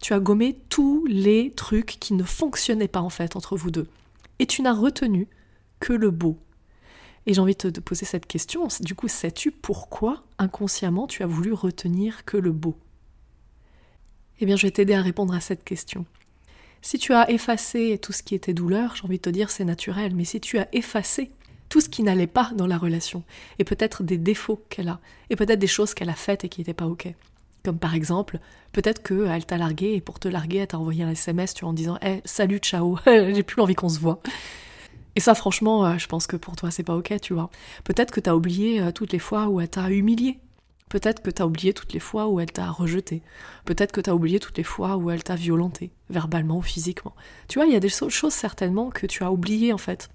tu 0.00 0.14
as 0.14 0.20
gommé 0.20 0.58
tous 0.68 1.04
les 1.06 1.52
trucs 1.52 1.98
qui 2.00 2.14
ne 2.14 2.24
fonctionnaient 2.24 2.88
pas 2.88 3.02
en 3.02 3.10
fait 3.10 3.36
entre 3.36 3.56
vous 3.56 3.70
deux. 3.70 3.86
Et 4.38 4.46
tu 4.46 4.62
n'as 4.62 4.72
retenu 4.72 5.28
que 5.78 5.92
le 5.92 6.10
beau. 6.10 6.38
Et 7.26 7.34
j'ai 7.34 7.40
envie 7.40 7.54
de 7.54 7.70
te 7.70 7.80
poser 7.80 8.06
cette 8.06 8.26
question, 8.26 8.68
du 8.80 8.94
coup, 8.94 9.08
sais-tu 9.08 9.50
pourquoi 9.50 10.24
inconsciemment 10.38 11.06
tu 11.06 11.22
as 11.22 11.26
voulu 11.26 11.52
retenir 11.52 12.24
que 12.24 12.38
le 12.38 12.50
beau? 12.50 12.76
Eh 14.40 14.46
bien, 14.46 14.56
je 14.56 14.66
vais 14.66 14.70
t'aider 14.70 14.94
à 14.94 15.02
répondre 15.02 15.34
à 15.34 15.40
cette 15.40 15.64
question. 15.64 16.06
Si 16.80 16.98
tu 16.98 17.12
as 17.12 17.30
effacé 17.30 17.98
tout 17.98 18.12
ce 18.12 18.22
qui 18.22 18.34
était 18.34 18.54
douleur, 18.54 18.96
j'ai 18.96 19.04
envie 19.04 19.18
de 19.18 19.22
te 19.22 19.30
dire 19.30 19.50
c'est 19.50 19.66
naturel, 19.66 20.14
mais 20.14 20.24
si 20.24 20.40
tu 20.40 20.58
as 20.58 20.68
effacé 20.72 21.30
tout 21.68 21.82
ce 21.82 21.90
qui 21.90 22.02
n'allait 22.02 22.26
pas 22.26 22.50
dans 22.56 22.66
la 22.66 22.78
relation, 22.78 23.22
et 23.58 23.64
peut-être 23.64 24.02
des 24.02 24.16
défauts 24.16 24.64
qu'elle 24.70 24.88
a, 24.88 24.98
et 25.28 25.36
peut-être 25.36 25.58
des 25.58 25.66
choses 25.66 25.92
qu'elle 25.92 26.08
a 26.08 26.14
faites 26.14 26.44
et 26.44 26.48
qui 26.48 26.60
n'étaient 26.60 26.72
pas 26.72 26.86
ok, 26.86 27.14
comme 27.64 27.78
par 27.78 27.94
exemple, 27.94 28.38
peut-être 28.72 29.02
qu'elle 29.02 29.46
t'a 29.46 29.58
largué 29.58 29.94
et 29.94 30.00
pour 30.00 30.18
te 30.18 30.28
larguer, 30.28 30.58
elle 30.58 30.66
t'a 30.68 30.78
envoyé 30.78 31.04
un 31.04 31.10
SMS 31.10 31.54
tu 31.54 31.64
en 31.64 31.72
disant 31.72 31.98
hey, 32.02 32.22
salut, 32.24 32.58
ciao, 32.58 32.98
j'ai 33.06 33.42
plus 33.42 33.60
envie 33.60 33.74
qu'on 33.74 33.88
se 33.88 33.98
voit. 34.00 34.20
Et 35.16 35.20
ça, 35.20 35.34
franchement, 35.34 35.84
euh, 35.84 35.98
je 35.98 36.06
pense 36.06 36.26
que 36.26 36.36
pour 36.36 36.56
toi, 36.56 36.70
c'est 36.70 36.84
pas 36.84 36.96
ok, 36.96 37.20
tu 37.20 37.34
vois. 37.34 37.50
Peut-être 37.84 38.12
que 38.12 38.20
t'as 38.20 38.34
oublié 38.34 38.80
euh, 38.80 38.92
toutes 38.92 39.12
les 39.12 39.18
fois 39.18 39.48
où 39.48 39.60
elle 39.60 39.68
t'a 39.68 39.90
humilié. 39.90 40.38
Peut-être 40.88 41.22
que 41.22 41.30
t'as 41.30 41.44
oublié 41.44 41.72
toutes 41.72 41.92
les 41.92 42.00
fois 42.00 42.26
où 42.26 42.40
elle 42.40 42.50
t'a 42.50 42.68
rejeté. 42.68 43.22
Peut-être 43.64 43.92
que 43.92 44.00
t'as 44.00 44.12
oublié 44.12 44.40
toutes 44.40 44.58
les 44.58 44.64
fois 44.64 44.96
où 44.96 45.10
elle 45.10 45.22
t'a 45.22 45.36
violenté, 45.36 45.92
verbalement 46.10 46.58
ou 46.58 46.62
physiquement. 46.62 47.14
Tu 47.48 47.58
vois, 47.58 47.66
il 47.66 47.72
y 47.72 47.76
a 47.76 47.80
des 47.80 47.88
choses 47.88 48.34
certainement 48.34 48.90
que 48.90 49.06
tu 49.06 49.22
as 49.22 49.30
oubliées 49.30 49.72
en 49.72 49.78
fait. 49.78 50.08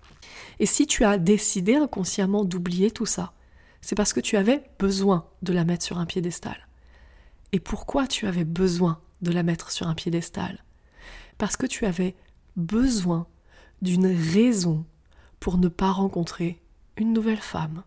Et 0.59 0.65
si 0.65 0.85
tu 0.85 1.05
as 1.05 1.17
décidé 1.17 1.75
inconsciemment 1.75 2.43
d'oublier 2.43 2.91
tout 2.91 3.05
ça, 3.05 3.31
c'est 3.79 3.95
parce 3.95 4.11
que 4.11 4.19
tu 4.19 4.35
avais 4.35 4.63
besoin 4.77 5.25
de 5.43 5.53
la 5.53 5.63
mettre 5.63 5.85
sur 5.85 5.97
un 5.97 6.05
piédestal. 6.05 6.67
Et 7.55 7.61
pourquoi 7.61 8.05
tu 8.05 8.27
avais 8.27 8.43
besoin 8.43 8.99
de 9.21 9.31
la 9.31 9.41
mettre 9.41 9.71
sur 9.71 9.87
un 9.87 9.95
piédestal? 9.95 10.61
Parce 11.37 11.55
que 11.55 11.65
tu 11.65 11.85
avais 11.85 12.13
besoin 12.57 13.27
d'une 13.81 14.07
raison 14.07 14.83
pour 15.39 15.57
ne 15.57 15.69
pas 15.69 15.91
rencontrer 15.91 16.61
une 16.97 17.13
nouvelle 17.13 17.39
femme. 17.39 17.83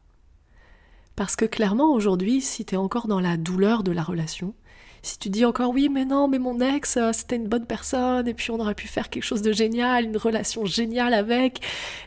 Parce 1.17 1.37
que 1.37 1.45
clairement 1.45 1.93
aujourd'hui, 1.93 2.41
si 2.41 2.65
tu 2.65 2.77
es 2.77 2.79
encore 2.79 3.09
dans 3.09 3.21
la 3.21 3.37
douleur 3.37 3.83
de 3.83 3.93
la 3.93 4.03
relation, 4.03 4.55
si 5.03 5.19
tu 5.19 5.29
dis 5.29 5.45
encore 5.45 5.73
oui 5.73 5.91
mais 5.91 6.07
non 6.07 6.29
mais 6.29 6.39
mon 6.39 6.61
ex 6.61 6.97
euh, 6.97 7.13
c'était 7.13 7.37
une 7.37 7.47
bonne 7.47 7.67
personne 7.67 8.27
et 8.27 8.33
puis 8.33 8.51
on 8.51 8.59
aurait 8.59 8.75
pu 8.75 8.89
faire 8.89 9.11
quelque 9.11 9.23
chose 9.23 9.43
de 9.43 9.53
génial, 9.53 10.07
une 10.07 10.17
relation 10.17 10.65
géniale 10.65 11.13
avec 11.13 11.61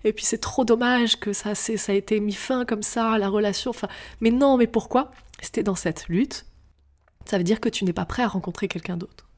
et 0.03 0.13
puis 0.13 0.25
c'est 0.25 0.39
trop 0.39 0.65
dommage 0.65 1.19
que 1.19 1.31
ça 1.31 1.53
ça 1.53 1.91
a 1.91 1.95
été 1.95 2.19
mis 2.19 2.33
fin 2.33 2.65
comme 2.65 2.83
ça 2.83 3.11
à 3.11 3.17
la 3.19 3.29
relation 3.29 3.69
enfin 3.69 3.87
mais 4.19 4.31
non 4.31 4.57
mais 4.57 4.67
pourquoi? 4.67 5.11
C'était 5.41 5.63
dans 5.63 5.75
cette 5.75 6.07
lutte 6.09 6.45
ça 7.31 7.37
veut 7.37 7.45
dire 7.45 7.61
que 7.61 7.69
tu 7.69 7.85
n'es 7.85 7.93
pas 7.93 8.03
prêt 8.03 8.23
à 8.23 8.27
rencontrer 8.27 8.67
quelqu'un 8.67 8.97
d'autre. 8.97 9.29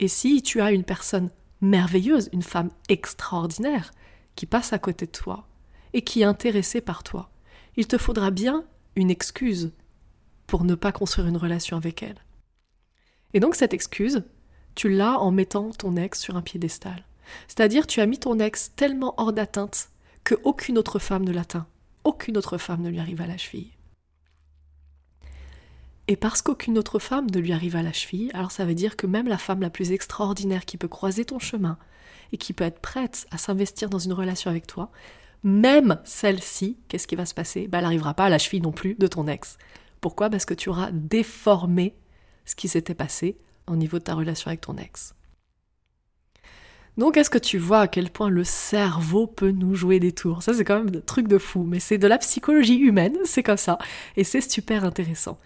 Et 0.00 0.08
si 0.08 0.42
tu 0.42 0.60
as 0.60 0.70
une 0.70 0.84
personne 0.84 1.30
merveilleuse, 1.62 2.28
une 2.34 2.42
femme 2.42 2.68
extraordinaire, 2.90 3.92
qui 4.36 4.44
passe 4.44 4.74
à 4.74 4.78
côté 4.78 5.06
de 5.06 5.10
toi 5.10 5.48
et 5.94 6.02
qui 6.02 6.20
est 6.20 6.26
intéressée 6.26 6.82
par 6.82 7.02
toi, 7.02 7.30
il 7.78 7.88
te 7.88 7.96
faudra 7.96 8.30
bien 8.30 8.66
une 8.96 9.10
excuse 9.10 9.72
pour 10.46 10.64
ne 10.64 10.74
pas 10.74 10.92
construire 10.92 11.26
une 11.26 11.38
relation 11.38 11.78
avec 11.78 12.02
elle. 12.02 12.22
Et 13.32 13.40
donc 13.40 13.54
cette 13.54 13.72
excuse, 13.72 14.22
tu 14.74 14.90
l'as 14.90 15.18
en 15.18 15.30
mettant 15.30 15.70
ton 15.70 15.96
ex 15.96 16.20
sur 16.20 16.36
un 16.36 16.42
piédestal. 16.42 17.06
C'est-à-dire 17.48 17.86
tu 17.86 18.02
as 18.02 18.06
mis 18.06 18.18
ton 18.18 18.38
ex 18.40 18.74
tellement 18.76 19.14
hors 19.16 19.32
d'atteinte 19.32 19.88
que 20.22 20.34
aucune 20.44 20.76
autre 20.76 20.98
femme 20.98 21.24
ne 21.24 21.32
l'atteint. 21.32 21.66
Aucune 22.04 22.36
autre 22.36 22.58
femme 22.58 22.82
ne 22.82 22.90
lui 22.90 23.00
arrive 23.00 23.22
à 23.22 23.26
la 23.26 23.38
cheville. 23.38 23.72
Et 26.10 26.16
parce 26.16 26.42
qu'aucune 26.42 26.76
autre 26.76 26.98
femme 26.98 27.30
ne 27.30 27.38
lui 27.38 27.52
arrive 27.52 27.76
à 27.76 27.84
la 27.84 27.92
cheville, 27.92 28.32
alors 28.34 28.50
ça 28.50 28.64
veut 28.64 28.74
dire 28.74 28.96
que 28.96 29.06
même 29.06 29.28
la 29.28 29.38
femme 29.38 29.60
la 29.60 29.70
plus 29.70 29.92
extraordinaire 29.92 30.64
qui 30.64 30.76
peut 30.76 30.88
croiser 30.88 31.24
ton 31.24 31.38
chemin 31.38 31.78
et 32.32 32.36
qui 32.36 32.52
peut 32.52 32.64
être 32.64 32.80
prête 32.80 33.28
à 33.30 33.38
s'investir 33.38 33.88
dans 33.88 34.00
une 34.00 34.12
relation 34.12 34.50
avec 34.50 34.66
toi, 34.66 34.90
même 35.44 36.00
celle-ci, 36.02 36.78
qu'est-ce 36.88 37.06
qui 37.06 37.14
va 37.14 37.26
se 37.26 37.32
passer? 37.32 37.68
Bah, 37.68 37.78
Elle 37.78 37.84
n'arrivera 37.84 38.14
pas 38.14 38.24
à 38.24 38.28
la 38.28 38.38
cheville 38.38 38.60
non 38.60 38.72
plus 38.72 38.96
de 38.96 39.06
ton 39.06 39.28
ex. 39.28 39.56
Pourquoi? 40.00 40.30
Parce 40.30 40.46
que 40.46 40.54
tu 40.54 40.68
auras 40.68 40.90
déformé 40.90 41.94
ce 42.44 42.56
qui 42.56 42.66
s'était 42.66 42.94
passé 42.94 43.38
au 43.68 43.76
niveau 43.76 44.00
de 44.00 44.02
ta 44.02 44.16
relation 44.16 44.48
avec 44.48 44.62
ton 44.62 44.78
ex. 44.78 45.14
Donc, 46.96 47.18
est-ce 47.18 47.30
que 47.30 47.38
tu 47.38 47.58
vois 47.58 47.82
à 47.82 47.88
quel 47.88 48.10
point 48.10 48.30
le 48.30 48.42
cerveau 48.42 49.28
peut 49.28 49.52
nous 49.52 49.76
jouer 49.76 50.00
des 50.00 50.10
tours? 50.10 50.42
Ça, 50.42 50.54
c'est 50.54 50.64
quand 50.64 50.82
même 50.82 50.96
un 50.96 51.00
truc 51.02 51.28
de 51.28 51.38
fou, 51.38 51.62
mais 51.62 51.78
c'est 51.78 51.98
de 51.98 52.08
la 52.08 52.18
psychologie 52.18 52.78
humaine, 52.78 53.16
c'est 53.24 53.44
comme 53.44 53.56
ça, 53.56 53.78
et 54.16 54.24
c'est 54.24 54.40
super 54.40 54.84
intéressant. 54.84 55.38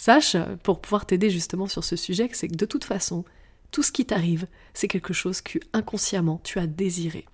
Sache, 0.00 0.34
pour 0.62 0.80
pouvoir 0.80 1.04
t'aider 1.04 1.28
justement 1.28 1.66
sur 1.66 1.84
ce 1.84 1.94
sujet, 1.94 2.30
que 2.30 2.34
c'est 2.34 2.48
que 2.48 2.56
de 2.56 2.64
toute 2.64 2.84
façon, 2.84 3.22
tout 3.70 3.82
ce 3.82 3.92
qui 3.92 4.06
t'arrive, 4.06 4.46
c'est 4.72 4.88
quelque 4.88 5.12
chose 5.12 5.42
que 5.42 5.58
inconsciemment 5.74 6.40
tu 6.42 6.58
as 6.58 6.66
désiré. 6.66 7.26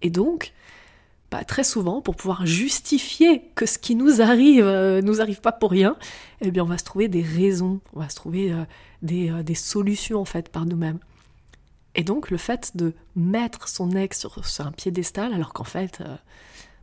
Et 0.00 0.08
donc, 0.08 0.54
bah, 1.30 1.44
très 1.44 1.62
souvent, 1.62 2.00
pour 2.00 2.16
pouvoir 2.16 2.46
justifier 2.46 3.42
que 3.56 3.66
ce 3.66 3.78
qui 3.78 3.94
nous 3.94 4.22
arrive 4.22 4.64
euh, 4.64 5.02
nous 5.02 5.20
arrive 5.20 5.42
pas 5.42 5.52
pour 5.52 5.70
rien, 5.70 5.98
eh 6.40 6.50
bien, 6.50 6.62
on 6.62 6.66
va 6.66 6.78
se 6.78 6.84
trouver 6.84 7.08
des 7.08 7.20
raisons, 7.20 7.80
on 7.92 8.00
va 8.00 8.08
se 8.08 8.16
trouver 8.16 8.50
euh, 8.50 8.64
des, 9.02 9.30
euh, 9.30 9.42
des, 9.42 9.54
solutions 9.54 10.22
en 10.22 10.24
fait 10.24 10.48
par 10.48 10.64
nous-mêmes. 10.64 10.98
Et 11.94 12.04
donc, 12.04 12.30
le 12.30 12.38
fait 12.38 12.74
de 12.74 12.94
mettre 13.16 13.68
son 13.68 13.90
ex 13.90 14.18
sur, 14.18 14.46
sur 14.46 14.66
un 14.66 14.72
piédestal, 14.72 15.34
alors 15.34 15.52
qu'en 15.52 15.64
fait, 15.64 16.02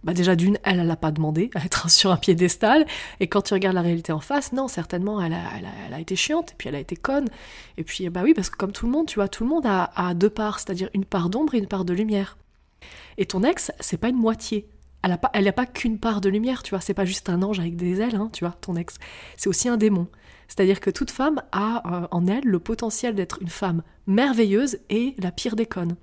bah 0.03 0.13
déjà 0.13 0.35
d'une, 0.35 0.57
elle, 0.63 0.79
elle 0.79 0.87
l'a 0.87 0.95
pas 0.95 1.11
demandé 1.11 1.49
à 1.55 1.63
être 1.63 1.89
sur 1.91 2.11
un 2.11 2.17
piédestal, 2.17 2.85
et 3.19 3.27
quand 3.27 3.41
tu 3.41 3.53
regardes 3.53 3.75
la 3.75 3.81
réalité 3.81 4.11
en 4.11 4.19
face, 4.19 4.53
non, 4.53 4.67
certainement, 4.67 5.21
elle 5.21 5.33
a, 5.33 5.43
elle 5.87 5.93
a, 5.93 5.99
été 5.99 6.15
chiante, 6.15 6.51
et 6.51 6.55
puis 6.57 6.69
elle 6.69 6.75
a 6.75 6.79
été 6.79 6.95
conne, 6.95 7.27
et 7.77 7.83
puis 7.83 8.09
bah 8.09 8.21
oui, 8.23 8.33
parce 8.33 8.49
que 8.49 8.57
comme 8.57 8.71
tout 8.71 8.85
le 8.85 8.91
monde, 8.91 9.07
tu 9.07 9.15
vois, 9.15 9.27
tout 9.27 9.43
le 9.43 9.49
monde 9.49 9.65
a, 9.65 9.91
a 9.95 10.13
deux 10.13 10.29
parts, 10.29 10.59
c'est-à-dire 10.59 10.89
une 10.93 11.05
part 11.05 11.29
d'ombre 11.29 11.55
et 11.55 11.59
une 11.59 11.67
part 11.67 11.85
de 11.85 11.93
lumière. 11.93 12.37
Et 13.17 13.25
ton 13.25 13.43
ex, 13.43 13.71
c'est 13.79 13.97
pas 13.97 14.09
une 14.09 14.17
moitié. 14.17 14.67
Elle 15.03 15.11
a 15.11 15.17
pas, 15.17 15.31
elle 15.33 15.47
a 15.47 15.53
pas 15.53 15.65
qu'une 15.65 15.99
part 15.99 16.21
de 16.21 16.29
lumière, 16.29 16.63
tu 16.63 16.71
vois, 16.71 16.81
c'est 16.81 16.93
pas 16.93 17.05
juste 17.05 17.29
un 17.29 17.41
ange 17.41 17.59
avec 17.59 17.75
des 17.75 18.01
ailes, 18.01 18.15
hein, 18.15 18.29
tu 18.31 18.43
vois, 18.43 18.55
ton 18.61 18.75
ex. 18.75 18.97
C'est 19.35 19.49
aussi 19.49 19.67
un 19.67 19.77
démon. 19.77 20.07
C'est-à-dire 20.47 20.79
que 20.79 20.89
toute 20.89 21.11
femme 21.11 21.41
a 21.51 22.03
euh, 22.03 22.07
en 22.11 22.27
elle 22.27 22.43
le 22.43 22.59
potentiel 22.59 23.15
d'être 23.15 23.41
une 23.41 23.47
femme 23.47 23.83
merveilleuse 24.05 24.79
et 24.89 25.15
la 25.17 25.31
pire 25.31 25.55
des 25.55 25.65
connes. 25.65 25.95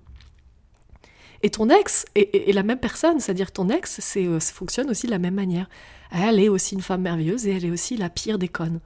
Et 1.42 1.50
ton 1.50 1.68
ex 1.68 2.04
est, 2.14 2.52
la 2.52 2.62
même 2.62 2.78
personne, 2.78 3.20
c'est-à-dire 3.20 3.52
ton 3.52 3.68
ex, 3.68 4.00
c'est, 4.00 4.26
euh, 4.26 4.40
fonctionne 4.40 4.90
aussi 4.90 5.06
de 5.06 5.12
la 5.12 5.18
même 5.18 5.34
manière. 5.34 5.68
Elle 6.10 6.40
est 6.40 6.48
aussi 6.48 6.74
une 6.74 6.80
femme 6.80 7.02
merveilleuse 7.02 7.46
et 7.46 7.56
elle 7.56 7.64
est 7.64 7.70
aussi 7.70 7.96
la 7.96 8.08
pire 8.08 8.38
des 8.38 8.48
connes. 8.48 8.80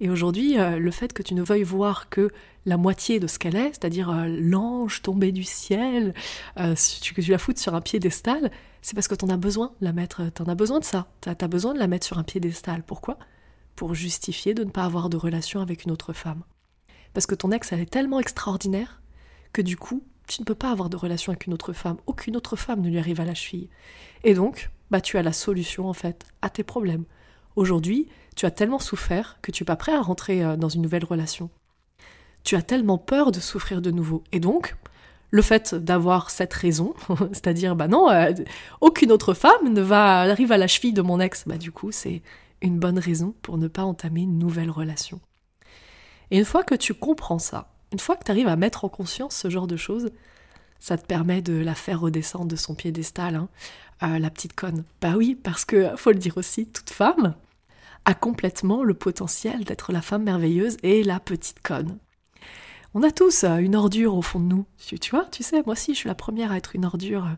Et 0.00 0.08
aujourd'hui, 0.08 0.60
euh, 0.60 0.78
le 0.78 0.90
fait 0.92 1.12
que 1.12 1.22
tu 1.22 1.34
ne 1.34 1.42
veuilles 1.42 1.64
voir 1.64 2.08
que 2.08 2.30
la 2.66 2.76
moitié 2.76 3.18
de 3.18 3.26
ce 3.26 3.38
qu'elle 3.38 3.56
est, 3.56 3.70
c'est-à-dire 3.70 4.10
euh, 4.10 4.26
l'ange 4.28 5.02
tombé 5.02 5.32
du 5.32 5.42
ciel, 5.42 6.14
que 6.56 7.20
tu 7.20 7.30
la 7.30 7.38
foutes 7.38 7.58
sur 7.58 7.74
un 7.74 7.80
piédestal, 7.80 8.52
c'est 8.80 8.94
parce 8.94 9.08
que 9.08 9.16
tu 9.16 9.24
en 9.24 9.28
as 9.30 9.36
besoin 9.36 9.72
de 9.80 9.86
la 9.86 9.92
mettre, 9.92 10.22
tu 10.32 10.42
en 10.42 10.46
as 10.46 10.54
besoin 10.54 10.78
de 10.78 10.84
ça, 10.84 11.08
tu 11.20 11.28
as 11.28 11.48
besoin 11.48 11.74
de 11.74 11.80
la 11.80 11.88
mettre 11.88 12.06
sur 12.06 12.18
un 12.18 12.22
piédestal. 12.22 12.84
Pourquoi? 12.86 13.18
Pour 13.74 13.94
justifier 13.94 14.54
de 14.54 14.62
ne 14.62 14.70
pas 14.70 14.84
avoir 14.84 15.08
de 15.08 15.16
relation 15.16 15.60
avec 15.60 15.84
une 15.84 15.90
autre 15.90 16.12
femme. 16.12 16.44
Parce 17.12 17.26
que 17.26 17.34
ton 17.34 17.50
ex, 17.50 17.72
elle 17.72 17.80
est 17.80 17.90
tellement 17.90 18.20
extraordinaire 18.20 19.02
que 19.52 19.62
du 19.62 19.76
coup, 19.76 20.04
tu 20.28 20.42
ne 20.42 20.44
peux 20.44 20.54
pas 20.54 20.70
avoir 20.70 20.88
de 20.90 20.96
relation 20.96 21.32
avec 21.32 21.46
une 21.46 21.54
autre 21.54 21.72
femme. 21.72 21.96
Aucune 22.06 22.36
autre 22.36 22.54
femme 22.54 22.82
ne 22.82 22.88
lui 22.88 22.98
arrive 22.98 23.20
à 23.20 23.24
la 23.24 23.34
cheville. 23.34 23.68
Et 24.24 24.34
donc, 24.34 24.70
bah, 24.90 25.00
tu 25.00 25.16
as 25.16 25.22
la 25.22 25.32
solution, 25.32 25.88
en 25.88 25.94
fait, 25.94 26.24
à 26.42 26.50
tes 26.50 26.62
problèmes. 26.62 27.04
Aujourd'hui, 27.56 28.08
tu 28.36 28.46
as 28.46 28.50
tellement 28.50 28.78
souffert 28.78 29.38
que 29.42 29.50
tu 29.50 29.62
n'es 29.62 29.66
pas 29.66 29.76
prêt 29.76 29.94
à 29.94 30.00
rentrer 30.00 30.44
euh, 30.44 30.56
dans 30.56 30.68
une 30.68 30.82
nouvelle 30.82 31.04
relation. 31.04 31.50
Tu 32.44 32.54
as 32.54 32.62
tellement 32.62 32.98
peur 32.98 33.32
de 33.32 33.40
souffrir 33.40 33.82
de 33.82 33.90
nouveau. 33.90 34.22
Et 34.30 34.38
donc, 34.38 34.76
le 35.30 35.42
fait 35.42 35.74
d'avoir 35.74 36.30
cette 36.30 36.54
raison, 36.54 36.94
c'est-à-dire, 37.32 37.74
bah 37.74 37.88
non, 37.88 38.10
euh, 38.10 38.32
aucune 38.80 39.12
autre 39.12 39.34
femme 39.34 39.72
ne 39.72 39.80
va 39.80 40.20
arriver 40.20 40.54
à 40.54 40.58
la 40.58 40.68
cheville 40.68 40.92
de 40.92 41.02
mon 41.02 41.20
ex, 41.20 41.44
bah 41.46 41.58
du 41.58 41.72
coup, 41.72 41.90
c'est 41.90 42.22
une 42.60 42.78
bonne 42.78 42.98
raison 42.98 43.34
pour 43.42 43.56
ne 43.56 43.68
pas 43.68 43.84
entamer 43.84 44.22
une 44.22 44.38
nouvelle 44.38 44.70
relation. 44.70 45.20
Et 46.30 46.38
une 46.38 46.44
fois 46.44 46.64
que 46.64 46.74
tu 46.74 46.94
comprends 46.94 47.38
ça, 47.38 47.70
une 47.92 47.98
fois 47.98 48.16
que 48.16 48.24
tu 48.24 48.30
arrives 48.30 48.48
à 48.48 48.56
mettre 48.56 48.84
en 48.84 48.88
conscience 48.88 49.34
ce 49.34 49.50
genre 49.50 49.66
de 49.66 49.76
choses, 49.76 50.10
ça 50.80 50.96
te 50.96 51.06
permet 51.06 51.42
de 51.42 51.54
la 51.54 51.74
faire 51.74 52.00
redescendre 52.00 52.46
de 52.46 52.56
son 52.56 52.74
piédestal, 52.74 53.34
hein, 54.00 54.18
la 54.18 54.30
petite 54.30 54.54
conne. 54.54 54.84
Bah 55.00 55.14
oui, 55.16 55.34
parce 55.34 55.64
que, 55.64 55.96
faut 55.96 56.12
le 56.12 56.18
dire 56.18 56.36
aussi, 56.36 56.66
toute 56.66 56.90
femme 56.90 57.34
a 58.04 58.14
complètement 58.14 58.84
le 58.84 58.94
potentiel 58.94 59.64
d'être 59.64 59.92
la 59.92 60.00
femme 60.00 60.22
merveilleuse 60.22 60.76
et 60.82 61.02
la 61.02 61.20
petite 61.20 61.60
conne. 61.62 61.98
On 62.94 63.02
a 63.02 63.10
tous 63.10 63.44
euh, 63.44 63.56
une 63.56 63.76
ordure 63.76 64.14
au 64.14 64.22
fond 64.22 64.40
de 64.40 64.46
nous, 64.46 64.64
tu, 64.78 65.10
vois, 65.10 65.26
tu 65.26 65.42
sais, 65.42 65.62
moi 65.66 65.72
aussi 65.72 65.92
je 65.92 65.98
suis 65.98 66.08
la 66.08 66.14
première 66.14 66.52
à 66.52 66.56
être 66.56 66.74
une 66.74 66.86
ordure 66.86 67.26
euh, 67.26 67.34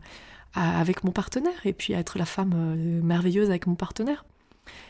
avec 0.53 1.03
mon 1.03 1.11
partenaire 1.11 1.65
et 1.65 1.73
puis 1.73 1.93
à 1.93 1.99
être 1.99 2.17
la 2.17 2.25
femme 2.25 2.53
euh, 2.55 3.01
merveilleuse 3.01 3.49
avec 3.49 3.67
mon 3.67 3.75
partenaire. 3.75 4.23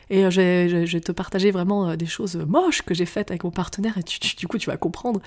Et 0.10 0.26
euh, 0.26 0.30
je, 0.30 0.92
vais 0.92 1.02
te 1.02 1.12
partager 1.12 1.52
vraiment 1.52 1.90
euh, 1.90 1.96
des 1.96 2.06
choses 2.06 2.36
moches 2.36 2.82
que 2.82 2.94
j'ai 2.94 3.06
faites 3.06 3.32
avec 3.32 3.44
mon 3.44 3.52
partenaire 3.52 3.98
et 3.98 4.04
du 4.38 4.48
coup 4.48 4.58
tu 4.58 4.70
vas 4.70 4.78
comprendre. 4.78 5.22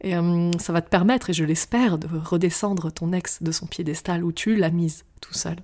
Et 0.00 0.16
euh, 0.16 0.50
ça 0.58 0.72
va 0.72 0.80
te 0.80 0.88
permettre, 0.88 1.30
et 1.30 1.32
je 1.32 1.44
l'espère, 1.44 1.98
de 1.98 2.06
redescendre 2.16 2.92
ton 2.92 3.12
ex 3.12 3.42
de 3.42 3.50
son 3.50 3.66
piédestal 3.66 4.22
où 4.22 4.30
tu 4.30 4.54
l'as 4.54 4.70
mise 4.70 5.04
tout 5.20 5.34
seul. 5.34 5.56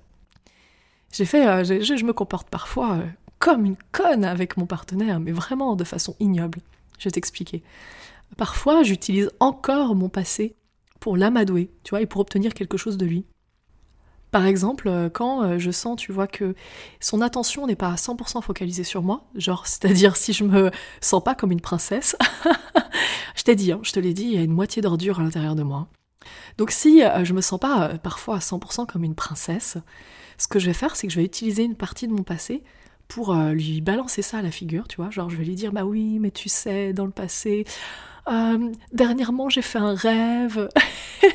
J'ai 1.13 1.23
fait, 1.23 1.63
je, 1.63 2.05
me 2.05 2.11
comporte 2.11 2.49
parfois 2.49 2.99
comme 3.39 3.65
une 3.65 3.77
conne 3.93 4.25
avec 4.25 4.57
mon 4.57 4.65
partenaire, 4.65 5.21
mais 5.21 5.31
vraiment 5.31 5.77
de 5.77 5.85
façon 5.85 6.15
ignoble. 6.19 6.59
Je 6.99 7.05
vais 7.05 7.11
t'expliquer. 7.11 7.63
Parfois, 8.35 8.83
j'utilise 8.83 9.29
encore 9.39 9.95
mon 9.95 10.09
passé 10.09 10.55
pour 10.99 11.15
l'amadouer, 11.15 11.69
tu 11.83 11.91
vois, 11.91 12.01
et 12.01 12.05
pour 12.05 12.19
obtenir 12.19 12.53
quelque 12.53 12.77
chose 12.77 12.97
de 12.97 13.05
lui. 13.05 13.25
Par 14.35 14.47
exemple, 14.47 14.89
euh, 14.89 15.09
quand 15.09 15.43
euh, 15.43 15.59
je 15.59 15.71
sens, 15.71 15.95
tu 15.95 16.11
vois, 16.11 16.27
que 16.27 16.55
son 16.99 17.21
attention 17.21 17.67
n'est 17.67 17.77
pas 17.77 17.87
à 17.87 17.95
100% 17.95 18.41
focalisée 18.41 18.83
sur 18.83 19.01
moi, 19.01 19.23
genre, 19.35 19.65
c'est-à-dire 19.65 20.17
si 20.17 20.33
je 20.33 20.43
me 20.43 20.71
sens 20.99 21.23
pas 21.23 21.35
comme 21.35 21.53
une 21.53 21.61
princesse, 21.61 22.17
je 23.37 23.43
t'ai 23.43 23.55
dit, 23.55 23.71
hein, 23.71 23.79
je 23.81 23.93
te 23.93 23.99
l'ai 24.01 24.13
dit, 24.13 24.25
il 24.25 24.33
y 24.33 24.37
a 24.37 24.41
une 24.41 24.51
moitié 24.51 24.81
d'ordure 24.81 25.21
à 25.21 25.23
l'intérieur 25.23 25.55
de 25.55 25.63
moi. 25.63 25.87
Donc 26.57 26.71
si 26.71 27.01
euh, 27.01 27.23
je 27.23 27.33
me 27.33 27.39
sens 27.39 27.61
pas 27.61 27.97
parfois 27.97 28.35
à 28.35 28.39
100% 28.39 28.85
comme 28.87 29.05
une 29.05 29.15
princesse, 29.15 29.77
ce 30.37 30.49
que 30.49 30.59
je 30.59 30.65
vais 30.65 30.73
faire, 30.73 30.97
c'est 30.97 31.07
que 31.07 31.13
je 31.13 31.19
vais 31.21 31.25
utiliser 31.25 31.63
une 31.63 31.75
partie 31.75 32.05
de 32.05 32.11
mon 32.11 32.23
passé 32.23 32.61
pour 33.07 33.33
lui 33.33 33.79
balancer 33.79 34.21
ça 34.21 34.39
à 34.39 34.41
la 34.41 34.51
figure, 34.51 34.89
tu 34.89 34.97
vois, 34.97 35.11
genre 35.11 35.29
je 35.29 35.37
vais 35.37 35.45
lui 35.45 35.55
dire, 35.55 35.71
bah 35.71 35.85
oui, 35.85 36.19
mais 36.19 36.31
tu 36.31 36.49
sais, 36.49 36.91
dans 36.91 37.05
le 37.05 37.11
passé, 37.11 37.63
dernièrement 38.91 39.47
j'ai 39.47 39.61
fait 39.61 39.79
un 39.79 39.95
rêve. 39.95 40.67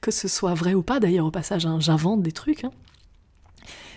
que 0.00 0.10
ce 0.10 0.28
soit 0.28 0.54
vrai 0.54 0.74
ou 0.74 0.82
pas, 0.82 1.00
d'ailleurs 1.00 1.26
au 1.26 1.30
passage 1.30 1.66
hein, 1.66 1.78
j'invente 1.80 2.22
des 2.22 2.32
trucs, 2.32 2.64
hein. 2.64 2.72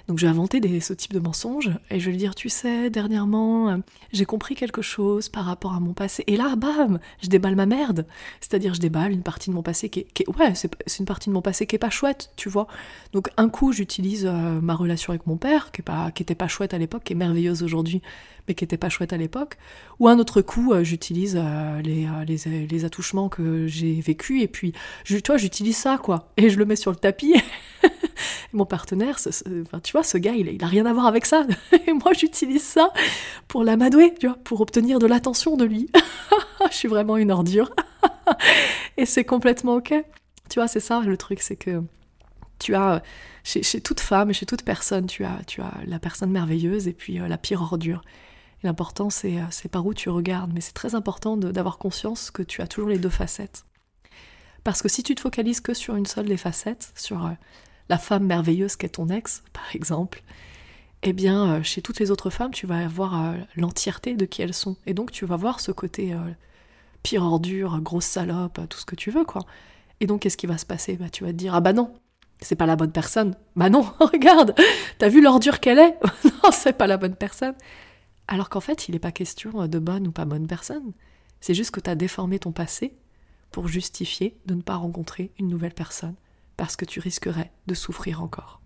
Donc 0.07 0.19
je 0.19 0.25
vais 0.25 0.31
inventer 0.31 0.59
des, 0.59 0.79
ce 0.79 0.93
type 0.93 1.13
de 1.13 1.19
mensonges 1.19 1.71
et 1.89 1.99
je 1.99 2.05
vais 2.05 2.11
lui 2.11 2.17
dire, 2.17 2.35
tu 2.35 2.49
sais, 2.49 2.89
dernièrement, 2.89 3.69
euh, 3.69 3.77
j'ai 4.11 4.25
compris 4.25 4.55
quelque 4.55 4.81
chose 4.81 5.29
par 5.29 5.45
rapport 5.45 5.73
à 5.73 5.79
mon 5.79 5.93
passé. 5.93 6.23
Et 6.27 6.37
là, 6.37 6.55
bam, 6.55 6.99
je 7.21 7.29
déballe 7.29 7.55
ma 7.55 7.65
merde. 7.65 8.05
C'est-à-dire, 8.39 8.73
je 8.73 8.79
déballe 8.79 9.11
une 9.11 9.23
partie 9.23 9.49
de 9.49 9.55
mon 9.55 9.63
passé 9.63 9.89
qui 9.89 10.01
est, 10.01 10.27
ouais, 10.37 10.53
c'est 10.55 10.99
une 10.99 11.05
partie 11.05 11.29
de 11.29 11.33
mon 11.33 11.41
passé 11.41 11.65
qui 11.65 11.75
est 11.75 11.79
pas 11.79 11.89
chouette, 11.89 12.31
tu 12.35 12.49
vois. 12.49 12.67
Donc 13.13 13.29
un 13.37 13.49
coup, 13.49 13.71
j'utilise 13.71 14.25
euh, 14.25 14.61
ma 14.61 14.75
relation 14.75 15.11
avec 15.11 15.27
mon 15.27 15.37
père, 15.37 15.71
qui, 15.71 15.81
est 15.81 15.83
pas, 15.83 16.11
qui 16.11 16.23
était 16.23 16.35
pas 16.35 16.47
chouette 16.47 16.73
à 16.73 16.77
l'époque, 16.77 17.03
qui 17.03 17.13
est 17.13 17.15
merveilleuse 17.15 17.63
aujourd'hui, 17.63 18.01
mais 18.47 18.53
qui 18.53 18.63
était 18.63 18.77
pas 18.77 18.89
chouette 18.89 19.13
à 19.13 19.17
l'époque. 19.17 19.57
Ou 19.99 20.07
un 20.07 20.19
autre 20.19 20.41
coup, 20.41 20.73
euh, 20.73 20.83
j'utilise 20.83 21.41
les, 21.83 22.07
les, 22.27 22.67
les, 22.67 22.85
attouchements 22.85 23.29
que 23.29 23.67
j'ai 23.67 24.01
vécus 24.01 24.41
et 24.41 24.47
puis, 24.47 24.73
tu 25.05 25.21
vois, 25.25 25.37
j'utilise 25.37 25.77
ça, 25.77 25.97
quoi. 25.97 26.31
Et 26.37 26.49
je 26.49 26.57
le 26.57 26.65
mets 26.65 26.75
sur 26.75 26.91
le 26.91 26.97
tapis. 26.97 27.35
mon 28.53 28.65
partenaire, 28.65 29.19
tu 29.19 29.91
vois, 29.91 30.03
ce 30.03 30.17
gars, 30.17 30.33
il, 30.33 30.47
il 30.47 30.63
a 30.63 30.67
rien 30.67 30.85
à 30.85 30.93
voir 30.93 31.05
avec 31.05 31.25
ça. 31.25 31.45
Et 31.87 31.93
moi, 31.93 32.13
j'utilise 32.13 32.63
ça 32.63 32.91
pour 33.47 33.63
l'amadouer, 33.63 34.13
tu 34.19 34.27
vois, 34.27 34.37
pour 34.43 34.61
obtenir 34.61 34.99
de 34.99 35.07
l'attention 35.07 35.57
de 35.57 35.65
lui. 35.65 35.89
je 36.69 36.75
suis 36.75 36.87
vraiment 36.87 37.17
une 37.17 37.31
ordure. 37.31 37.71
Et 38.97 39.05
c'est 39.05 39.25
complètement 39.25 39.75
ok. 39.75 39.93
Tu 40.49 40.59
vois, 40.59 40.67
c'est 40.67 40.79
ça 40.79 41.01
le 41.01 41.17
truc, 41.17 41.41
c'est 41.41 41.55
que 41.55 41.81
tu 42.59 42.75
as 42.75 43.01
chez, 43.43 43.81
toute 43.81 43.99
femme 43.99 44.29
et 44.29 44.33
chez 44.33 44.45
toute 44.45 44.63
personne, 44.63 45.07
tu 45.07 45.25
as, 45.25 45.41
tu 45.47 45.61
as 45.61 45.73
la 45.85 45.99
personne 45.99 46.31
merveilleuse 46.31 46.87
et 46.87 46.93
puis 46.93 47.19
euh, 47.19 47.27
la 47.27 47.37
pire 47.37 47.61
ordure. 47.61 48.01
L'important, 48.63 49.09
c'est, 49.09 49.37
euh, 49.37 49.45
c'est 49.49 49.69
par 49.69 49.85
où 49.85 49.93
tu 49.93 50.09
regardes. 50.09 50.51
Mais 50.53 50.61
c'est 50.61 50.73
très 50.73 50.93
important 50.93 51.37
d'avoir 51.37 51.77
conscience 51.77 52.31
que 52.31 52.43
tu 52.43 52.61
as 52.61 52.67
toujours 52.67 52.89
les 52.89 52.99
deux 52.99 53.09
facettes. 53.09 53.65
Parce 54.63 54.81
que 54.81 54.89
si 54.89 55.01
tu 55.01 55.15
te 55.15 55.21
focalises 55.21 55.61
que 55.61 55.73
sur 55.73 55.95
une 55.95 56.05
seule 56.05 56.27
des 56.27 56.37
facettes, 56.37 56.91
sur 56.95 57.25
euh, 57.25 57.31
la 57.91 57.97
femme 57.97 58.25
merveilleuse 58.25 58.77
qu'est 58.77 58.87
ton 58.87 59.09
ex, 59.09 59.43
par 59.51 59.75
exemple, 59.75 60.23
eh 61.03 61.11
bien, 61.11 61.55
euh, 61.55 61.63
chez 61.63 61.81
toutes 61.81 61.99
les 61.99 62.09
autres 62.09 62.29
femmes, 62.29 62.51
tu 62.51 62.65
vas 62.65 62.85
avoir 62.85 63.21
euh, 63.21 63.37
l'entièreté 63.57 64.15
de 64.15 64.25
qui 64.25 64.41
elles 64.41 64.53
sont. 64.53 64.77
Et 64.85 64.93
donc, 64.93 65.11
tu 65.11 65.25
vas 65.25 65.35
voir 65.35 65.59
ce 65.59 65.73
côté 65.73 66.13
euh, 66.13 66.19
pire 67.03 67.21
ordure, 67.21 67.81
grosse 67.81 68.05
salope, 68.05 68.61
tout 68.69 68.77
ce 68.77 68.85
que 68.85 68.95
tu 68.95 69.11
veux, 69.11 69.25
quoi. 69.25 69.41
Et 69.99 70.07
donc, 70.07 70.21
qu'est-ce 70.21 70.37
qui 70.37 70.47
va 70.47 70.57
se 70.57 70.65
passer? 70.65 70.95
Bah, 70.95 71.09
Tu 71.09 71.25
vas 71.25 71.31
te 71.31 71.35
dire, 71.35 71.53
ah 71.53 71.59
bah 71.59 71.73
non, 71.73 71.93
c'est 72.39 72.55
pas 72.55 72.65
la 72.65 72.77
bonne 72.77 72.93
personne. 72.93 73.35
Bah 73.57 73.69
non, 73.69 73.81
regarde, 73.99 74.55
t'as 74.97 75.09
vu 75.09 75.21
l'ordure 75.21 75.59
qu'elle 75.59 75.79
est? 75.79 75.97
Non, 76.23 76.51
c'est 76.53 76.77
pas 76.77 76.87
la 76.87 76.95
bonne 76.95 77.15
personne. 77.15 77.55
Alors 78.29 78.47
qu'en 78.47 78.61
fait, 78.61 78.87
il 78.87 78.93
n'est 78.93 78.99
pas 78.99 79.11
question 79.11 79.67
de 79.67 79.79
bonne 79.79 80.07
ou 80.07 80.11
pas 80.11 80.23
bonne 80.25 80.47
personne. 80.47 80.93
C'est 81.41 81.53
juste 81.53 81.71
que 81.71 81.81
tu 81.81 81.89
as 81.89 81.95
déformé 81.95 82.39
ton 82.39 82.53
passé 82.53 82.95
pour 83.51 83.67
justifier 83.67 84.37
de 84.45 84.55
ne 84.55 84.61
pas 84.61 84.77
rencontrer 84.77 85.31
une 85.37 85.49
nouvelle 85.49 85.73
personne 85.73 86.15
parce 86.61 86.75
que 86.75 86.85
tu 86.85 86.99
risquerais 86.99 87.49
de 87.65 87.73
souffrir 87.73 88.21
encore. 88.21 88.61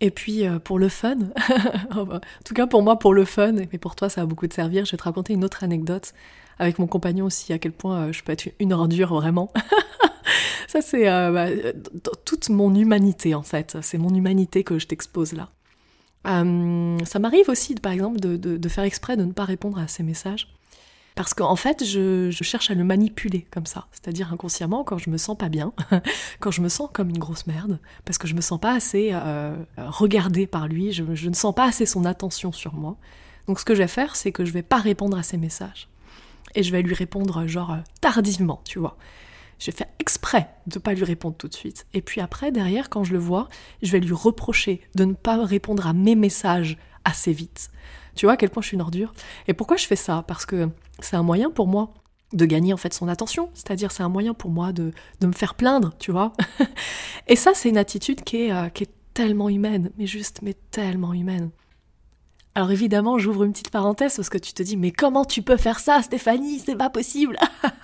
Et 0.00 0.10
puis 0.10 0.46
euh, 0.46 0.58
pour 0.58 0.78
le 0.78 0.88
fun, 0.88 1.18
en 1.90 2.06
tout 2.46 2.54
cas 2.54 2.66
pour 2.66 2.82
moi 2.82 2.98
pour 2.98 3.12
le 3.12 3.26
fun, 3.26 3.52
mais 3.52 3.66
pour 3.66 3.94
toi 3.94 4.08
ça 4.08 4.22
a 4.22 4.24
beaucoup 4.24 4.46
de 4.46 4.52
servir, 4.54 4.86
je 4.86 4.92
vais 4.92 4.96
te 4.96 5.02
raconter 5.02 5.34
une 5.34 5.44
autre 5.44 5.64
anecdote 5.64 6.14
avec 6.58 6.78
mon 6.78 6.86
compagnon 6.86 7.26
aussi, 7.26 7.52
à 7.52 7.58
quel 7.58 7.72
point 7.72 8.06
euh, 8.06 8.12
je 8.12 8.24
peux 8.24 8.32
être 8.32 8.48
une 8.58 8.72
ordure 8.72 9.12
vraiment. 9.12 9.52
ça 10.66 10.80
c'est 10.80 11.10
euh, 11.10 11.30
bah, 11.30 11.48
toute 12.24 12.48
mon 12.48 12.74
humanité 12.74 13.34
en 13.34 13.42
fait, 13.42 13.76
c'est 13.82 13.98
mon 13.98 14.14
humanité 14.14 14.64
que 14.64 14.78
je 14.78 14.86
t'expose 14.86 15.34
là. 15.34 15.50
ça 16.24 17.18
m'arrive 17.18 17.50
aussi 17.50 17.74
par 17.74 17.92
exemple 17.92 18.18
de, 18.18 18.38
de, 18.38 18.68
faire 18.70 18.84
exprès 18.84 19.18
de 19.18 19.26
ne 19.26 19.32
pas 19.32 19.44
répondre 19.44 19.78
à 19.78 19.88
ces 19.88 20.04
messages 20.04 20.48
Parce 21.20 21.34
qu'en 21.34 21.54
fait, 21.54 21.84
je, 21.84 22.30
cherche 22.30 22.70
à 22.70 22.74
le 22.74 22.82
manipuler 22.82 23.46
comme 23.50 23.66
ça. 23.66 23.88
C'est-à-dire 23.92 24.32
inconsciemment, 24.32 24.84
quand 24.84 24.96
je 24.96 25.10
me 25.10 25.18
sens 25.18 25.36
pas 25.36 25.50
bien, 25.50 25.74
quand 26.40 26.50
je 26.50 26.62
me 26.62 26.70
sens 26.70 26.88
comme 26.94 27.10
une 27.10 27.18
grosse 27.18 27.46
merde, 27.46 27.78
parce 28.06 28.16
que 28.16 28.26
je 28.26 28.34
me 28.34 28.40
sens 28.40 28.58
pas 28.58 28.72
assez 28.72 29.10
euh, 29.12 29.54
regardée 29.76 30.46
par 30.46 30.66
lui, 30.66 30.92
je, 30.92 31.02
ne 31.02 31.34
sens 31.34 31.54
pas 31.54 31.66
assez 31.66 31.84
son 31.84 32.06
attention 32.06 32.52
sur 32.52 32.72
moi. 32.72 32.96
Donc 33.48 33.60
ce 33.60 33.66
que 33.66 33.74
je 33.74 33.82
vais 33.82 33.86
faire, 33.86 34.16
c'est 34.16 34.32
que 34.32 34.46
je 34.46 34.52
vais 34.52 34.62
pas 34.62 34.78
répondre 34.78 35.18
à 35.18 35.22
ses 35.22 35.36
messages. 35.36 35.90
Et 36.54 36.62
je 36.62 36.72
vais 36.72 36.80
lui 36.80 36.94
répondre 36.94 37.46
genre 37.46 37.76
tardivement, 38.00 38.62
tu 38.64 38.78
vois. 38.78 38.96
Je 39.58 39.66
vais 39.66 39.76
faire 39.76 39.88
exprès 39.98 40.48
de 40.68 40.78
pas 40.78 40.94
lui 40.94 41.04
répondre 41.04 41.36
tout 41.36 41.48
de 41.48 41.54
suite. 41.54 41.86
Et 41.92 42.00
puis 42.00 42.22
après, 42.22 42.50
derrière, 42.50 42.88
quand 42.88 43.04
je 43.04 43.12
le 43.12 43.18
vois, 43.18 43.50
je 43.82 43.92
vais 43.92 44.00
lui 44.00 44.14
reprocher 44.14 44.80
de 44.94 45.04
ne 45.04 45.12
pas 45.12 45.44
répondre 45.44 45.86
à 45.86 45.92
mes 45.92 46.14
messages 46.14 46.78
assez 47.04 47.32
vite. 47.32 47.70
Tu 48.14 48.26
vois 48.26 48.34
à 48.34 48.36
quel 48.36 48.50
point 48.50 48.62
je 48.62 48.68
suis 48.68 48.74
une 48.74 48.82
ordure 48.82 49.12
Et 49.48 49.54
pourquoi 49.54 49.76
je 49.76 49.86
fais 49.86 49.96
ça? 49.96 50.24
Parce 50.26 50.46
que 50.46 50.68
c'est 51.00 51.16
un 51.16 51.22
moyen 51.22 51.50
pour 51.50 51.66
moi 51.66 51.94
de 52.32 52.44
gagner 52.44 52.72
en 52.72 52.76
fait 52.76 52.94
son 52.94 53.08
attention, 53.08 53.50
c'est-à-dire 53.54 53.90
c'est 53.90 54.02
un 54.02 54.08
moyen 54.08 54.34
pour 54.34 54.50
moi 54.50 54.72
de, 54.72 54.92
me 55.22 55.32
faire 55.32 55.54
plaindre, 55.54 55.92
tu 55.98 56.12
vois. 56.12 56.32
Et 57.26 57.36
ça, 57.36 57.52
c'est 57.54 57.68
une 57.68 57.78
attitude 57.78 58.22
qui 58.22 58.44
est, 58.44 58.52
euh, 58.52 58.68
qui 58.68 58.84
est 58.84 58.90
tellement 59.14 59.48
humaine, 59.48 59.90
mais 59.98 60.06
juste, 60.06 60.40
mais 60.42 60.54
tellement 60.70 61.12
humaine. 61.12 61.50
Alors 62.54 62.70
évidemment, 62.72 63.18
j'ouvre 63.18 63.44
une 63.44 63.52
petite 63.52 63.70
parenthèse 63.70 64.16
parce 64.16 64.28
que 64.28 64.38
tu 64.38 64.52
te 64.52 64.62
dis, 64.62 64.76
mais 64.76 64.90
comment 64.90 65.24
tu 65.24 65.42
peux 65.42 65.56
faire 65.56 65.78
ça, 65.78 66.02
Stéphanie? 66.02 66.58
C'est 66.58 66.76
pas 66.76 66.90
possible 66.90 67.36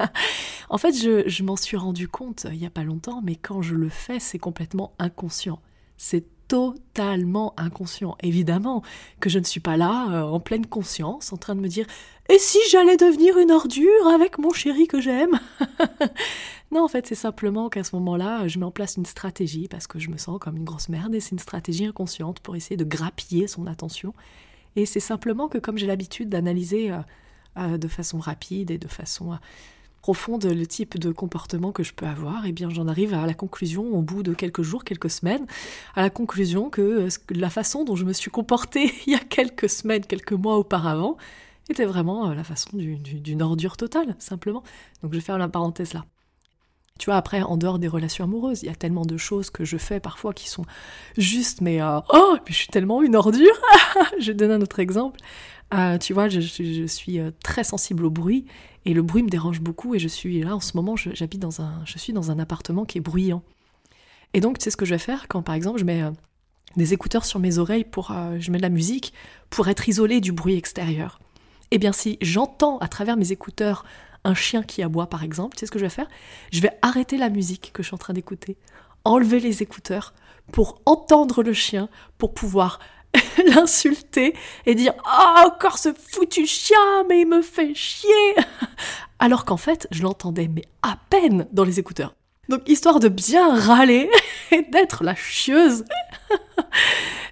En 0.70 0.78
fait, 0.78 0.92
je, 0.92 1.28
je 1.28 1.42
m'en 1.44 1.56
suis 1.56 1.76
rendu 1.76 2.08
compte 2.08 2.46
il 2.50 2.58
y 2.58 2.66
a 2.66 2.70
pas 2.70 2.82
longtemps, 2.82 3.22
mais 3.22 3.36
quand 3.36 3.62
je 3.62 3.74
le 3.74 3.88
fais, 3.88 4.18
c'est 4.18 4.38
complètement 4.38 4.92
inconscient. 4.98 5.60
C'est 5.96 6.26
totalement 6.48 7.54
inconscient. 7.56 8.16
Évidemment 8.22 8.82
que 9.20 9.28
je 9.28 9.38
ne 9.38 9.44
suis 9.44 9.60
pas 9.60 9.76
là, 9.76 10.08
euh, 10.10 10.22
en 10.22 10.40
pleine 10.40 10.66
conscience, 10.66 11.32
en 11.32 11.36
train 11.36 11.54
de 11.54 11.60
me 11.60 11.68
dire 11.68 11.86
Et 12.28 12.38
si 12.38 12.58
j'allais 12.70 12.96
devenir 12.96 13.38
une 13.38 13.50
ordure 13.50 14.06
avec 14.12 14.38
mon 14.38 14.52
chéri 14.52 14.86
que 14.86 15.00
j'aime? 15.00 15.38
Non, 16.72 16.82
en 16.82 16.88
fait, 16.88 17.06
c'est 17.06 17.14
simplement 17.14 17.68
qu'à 17.68 17.84
ce 17.84 17.94
moment-là, 17.94 18.48
je 18.48 18.58
mets 18.58 18.64
en 18.64 18.72
place 18.72 18.96
une 18.96 19.06
stratégie 19.06 19.68
parce 19.68 19.86
que 19.86 20.00
je 20.00 20.10
me 20.10 20.16
sens 20.16 20.38
comme 20.40 20.56
une 20.56 20.64
grosse 20.64 20.88
merde 20.88 21.14
et 21.14 21.20
c'est 21.20 21.30
une 21.30 21.38
stratégie 21.38 21.86
inconsciente 21.86 22.40
pour 22.40 22.56
essayer 22.56 22.76
de 22.76 22.84
grappiller 22.84 23.46
son 23.46 23.68
attention. 23.68 24.14
Et 24.74 24.84
c'est 24.84 25.00
simplement 25.00 25.48
que 25.48 25.58
comme 25.58 25.78
j'ai 25.78 25.86
l'habitude 25.86 26.28
d'analyser 26.28 26.90
euh, 26.90 26.98
euh, 27.56 27.78
de 27.78 27.88
façon 27.88 28.18
rapide 28.18 28.72
et 28.72 28.78
de 28.78 28.88
façon 28.88 29.38
profonde 30.06 30.44
le 30.44 30.66
type 30.68 30.98
de 30.98 31.10
comportement 31.10 31.72
que 31.72 31.82
je 31.82 31.92
peux 31.92 32.06
avoir, 32.06 32.46
et 32.46 32.50
eh 32.50 32.52
bien 32.52 32.70
j'en 32.70 32.86
arrive 32.86 33.12
à 33.12 33.26
la 33.26 33.34
conclusion 33.34 33.82
au 33.92 34.02
bout 34.02 34.22
de 34.22 34.34
quelques 34.34 34.62
jours, 34.62 34.84
quelques 34.84 35.10
semaines, 35.10 35.44
à 35.96 36.02
la 36.02 36.10
conclusion 36.10 36.70
que 36.70 36.80
euh, 36.80 37.08
la 37.30 37.50
façon 37.50 37.82
dont 37.82 37.96
je 37.96 38.04
me 38.04 38.12
suis 38.12 38.30
comportée 38.30 38.92
il 39.08 39.14
y 39.14 39.16
a 39.16 39.18
quelques 39.18 39.68
semaines, 39.68 40.06
quelques 40.06 40.30
mois 40.30 40.58
auparavant, 40.58 41.16
était 41.68 41.86
vraiment 41.86 42.30
euh, 42.30 42.34
la 42.36 42.44
façon 42.44 42.70
d'une 42.76 43.42
ordure 43.42 43.76
totale, 43.76 44.14
simplement. 44.20 44.62
Donc 45.02 45.12
je 45.12 45.18
vais 45.18 45.24
faire 45.24 45.38
la 45.38 45.48
parenthèse 45.48 45.92
là. 45.92 46.04
Tu 47.00 47.06
vois, 47.06 47.16
après, 47.16 47.42
en 47.42 47.56
dehors 47.56 47.80
des 47.80 47.88
relations 47.88 48.22
amoureuses, 48.22 48.62
il 48.62 48.66
y 48.66 48.72
a 48.72 48.76
tellement 48.76 49.06
de 49.06 49.16
choses 49.16 49.50
que 49.50 49.64
je 49.64 49.76
fais 49.76 49.98
parfois 49.98 50.32
qui 50.32 50.48
sont 50.48 50.66
justes, 51.18 51.62
mais 51.62 51.82
euh, 51.82 51.98
oh, 52.14 52.36
je 52.46 52.54
suis 52.54 52.68
tellement 52.68 53.02
une 53.02 53.16
ordure. 53.16 53.60
je 54.20 54.30
donne 54.30 54.52
un 54.52 54.60
autre 54.60 54.78
exemple. 54.78 55.18
tu 56.00 56.12
vois, 56.12 56.28
je, 56.28 56.38
je, 56.38 56.86
suis 56.86 57.18
très 57.42 57.64
sensible 57.64 58.04
au 58.04 58.10
bruit 58.10 58.46
et 58.86 58.94
le 58.94 59.02
bruit 59.02 59.24
me 59.24 59.28
dérange 59.28 59.60
beaucoup 59.60 59.94
et 59.94 59.98
je 59.98 60.08
suis 60.08 60.40
là 60.42 60.54
en 60.54 60.60
ce 60.60 60.76
moment, 60.76 60.94
j'habite 60.96 61.40
dans 61.40 61.60
un, 61.60 61.82
je 61.84 61.98
suis 61.98 62.12
dans 62.12 62.30
un 62.30 62.38
appartement 62.38 62.84
qui 62.84 62.98
est 62.98 63.02
bruyant. 63.02 63.42
Et 64.32 64.40
donc, 64.40 64.58
tu 64.58 64.64
sais 64.64 64.70
ce 64.70 64.76
que 64.76 64.84
je 64.84 64.94
vais 64.94 64.98
faire 64.98 65.26
quand, 65.28 65.42
par 65.42 65.56
exemple, 65.56 65.80
je 65.80 65.84
mets 65.84 66.02
euh, 66.02 66.12
des 66.76 66.94
écouteurs 66.94 67.24
sur 67.24 67.40
mes 67.40 67.58
oreilles 67.58 67.84
pour, 67.84 68.12
euh, 68.12 68.36
je 68.38 68.50
mets 68.52 68.58
de 68.58 68.62
la 68.62 68.68
musique 68.68 69.12
pour 69.50 69.66
être 69.68 69.88
isolé 69.88 70.20
du 70.20 70.30
bruit 70.30 70.56
extérieur. 70.56 71.18
Eh 71.72 71.78
bien, 71.78 71.90
si 71.90 72.16
j'entends 72.20 72.78
à 72.78 72.86
travers 72.86 73.16
mes 73.16 73.32
écouteurs 73.32 73.84
un 74.22 74.34
chien 74.34 74.62
qui 74.62 74.84
aboie, 74.84 75.08
par 75.08 75.24
exemple, 75.24 75.56
tu 75.56 75.60
sais 75.60 75.66
ce 75.66 75.72
que 75.72 75.80
je 75.80 75.84
vais 75.84 75.90
faire? 75.90 76.08
Je 76.52 76.60
vais 76.60 76.70
arrêter 76.80 77.16
la 77.16 77.28
musique 77.28 77.72
que 77.72 77.82
je 77.82 77.88
suis 77.88 77.94
en 77.94 77.98
train 77.98 78.14
d'écouter, 78.14 78.56
enlever 79.04 79.40
les 79.40 79.62
écouteurs 79.62 80.14
pour 80.52 80.80
entendre 80.86 81.42
le 81.42 81.52
chien, 81.52 81.88
pour 82.18 82.34
pouvoir 82.34 82.78
l'insulter 83.54 84.34
et 84.66 84.74
dire 84.74 84.94
Oh, 85.04 85.46
encore 85.46 85.78
ce 85.78 85.92
foutu 85.92 86.46
chien, 86.46 87.04
mais 87.08 87.20
il 87.22 87.26
me 87.26 87.42
fait 87.42 87.74
chier 87.74 88.34
Alors 89.18 89.44
qu'en 89.44 89.56
fait, 89.56 89.88
je 89.90 90.02
l'entendais, 90.02 90.48
mais 90.48 90.64
à 90.82 90.98
peine 91.10 91.46
dans 91.52 91.64
les 91.64 91.80
écouteurs. 91.80 92.14
Donc, 92.48 92.68
histoire 92.68 93.00
de 93.00 93.08
bien 93.08 93.58
râler 93.58 94.08
et 94.52 94.62
d'être 94.62 95.02
la 95.02 95.14
chieuse, 95.16 95.84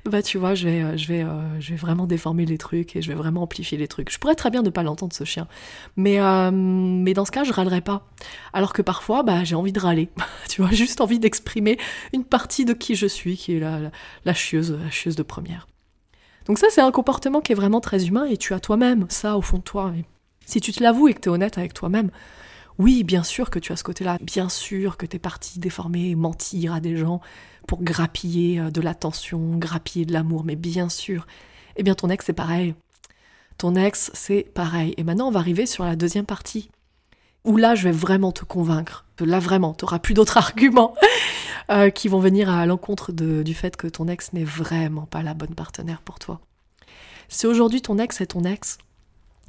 bah 0.04 0.22
tu 0.22 0.38
vois, 0.38 0.54
je 0.54 0.68
vais, 0.68 0.82
euh, 0.82 0.96
je, 0.96 1.06
vais, 1.06 1.22
euh, 1.22 1.60
je 1.60 1.70
vais 1.70 1.76
vraiment 1.76 2.06
déformer 2.06 2.46
les 2.46 2.58
trucs 2.58 2.96
et 2.96 3.02
je 3.02 3.08
vais 3.08 3.14
vraiment 3.14 3.42
amplifier 3.42 3.78
les 3.78 3.88
trucs. 3.88 4.10
Je 4.10 4.18
pourrais 4.18 4.34
très 4.34 4.50
bien 4.50 4.62
ne 4.62 4.70
pas 4.70 4.82
l'entendre, 4.82 5.14
ce 5.14 5.24
chien. 5.24 5.46
Mais, 5.96 6.20
euh, 6.20 6.50
mais 6.52 7.14
dans 7.14 7.24
ce 7.24 7.30
cas, 7.30 7.44
je 7.44 7.52
râlerai 7.52 7.80
pas. 7.80 8.06
Alors 8.52 8.72
que 8.72 8.82
parfois, 8.82 9.22
bah, 9.22 9.44
j'ai 9.44 9.54
envie 9.54 9.72
de 9.72 9.80
râler. 9.80 10.10
tu 10.48 10.62
vois, 10.62 10.72
juste 10.72 11.00
envie 11.00 11.18
d'exprimer 11.18 11.78
une 12.12 12.24
partie 12.24 12.64
de 12.64 12.72
qui 12.72 12.96
je 12.96 13.06
suis, 13.06 13.36
qui 13.36 13.56
est 13.56 13.60
la, 13.60 13.78
la, 13.78 13.90
la 14.24 14.34
chieuse, 14.34 14.78
la 14.82 14.90
chieuse 14.90 15.16
de 15.16 15.22
première. 15.22 15.66
Donc 16.46 16.58
ça, 16.58 16.66
c'est 16.70 16.80
un 16.80 16.92
comportement 16.92 17.40
qui 17.40 17.52
est 17.52 17.54
vraiment 17.54 17.80
très 17.80 18.06
humain 18.06 18.24
et 18.26 18.36
tu 18.36 18.52
as 18.54 18.60
toi-même 18.60 19.06
ça 19.08 19.36
au 19.36 19.42
fond 19.42 19.58
de 19.58 19.62
toi. 19.62 19.92
si 20.44 20.60
tu 20.60 20.72
te 20.72 20.82
l'avoues 20.82 21.08
et 21.08 21.14
que 21.14 21.20
tu 21.20 21.28
es 21.28 21.32
honnête 21.32 21.56
avec 21.58 21.72
toi-même, 21.72 22.10
oui, 22.78 23.04
bien 23.04 23.22
sûr 23.22 23.50
que 23.50 23.58
tu 23.58 23.72
as 23.72 23.76
ce 23.76 23.84
côté-là, 23.84 24.18
bien 24.20 24.48
sûr 24.48 24.96
que 24.96 25.06
tu 25.06 25.16
es 25.16 25.18
parti 25.18 25.60
déformer, 25.60 26.14
mentir 26.16 26.74
à 26.74 26.80
des 26.80 26.96
gens 26.96 27.20
pour 27.68 27.82
grappiller 27.82 28.60
euh, 28.60 28.70
de 28.70 28.80
l'attention, 28.80 29.56
grappiller 29.56 30.04
de 30.04 30.12
l'amour, 30.12 30.44
mais 30.44 30.56
bien 30.56 30.88
sûr. 30.88 31.26
Eh 31.76 31.82
bien, 31.82 31.94
ton 31.94 32.10
ex, 32.10 32.26
c'est 32.26 32.32
pareil. 32.32 32.74
Ton 33.58 33.76
ex, 33.76 34.10
c'est 34.12 34.42
pareil. 34.54 34.94
Et 34.96 35.04
maintenant, 35.04 35.28
on 35.28 35.30
va 35.30 35.38
arriver 35.38 35.66
sur 35.66 35.84
la 35.84 35.94
deuxième 35.94 36.26
partie, 36.26 36.68
où 37.44 37.56
là, 37.56 37.74
je 37.74 37.84
vais 37.84 37.92
vraiment 37.92 38.32
te 38.32 38.44
convaincre. 38.44 39.03
Là, 39.20 39.38
vraiment, 39.38 39.74
tu 39.74 39.84
n'auras 39.84 39.98
plus 39.98 40.14
d'autres 40.14 40.36
arguments. 40.38 40.94
Euh, 41.70 41.88
qui 41.88 42.08
vont 42.08 42.20
venir 42.20 42.50
à 42.50 42.66
l'encontre 42.66 43.10
du 43.10 43.54
fait 43.54 43.74
que 43.78 43.86
ton 43.86 44.06
ex 44.06 44.34
n'est 44.34 44.44
vraiment 44.44 45.06
pas 45.06 45.22
la 45.22 45.32
bonne 45.32 45.54
partenaire 45.54 46.02
pour 46.02 46.18
toi. 46.18 46.42
Si 47.28 47.46
aujourd'hui 47.46 47.80
ton 47.80 47.98
ex 47.98 48.20
est 48.20 48.26
ton 48.26 48.44
ex, 48.44 48.76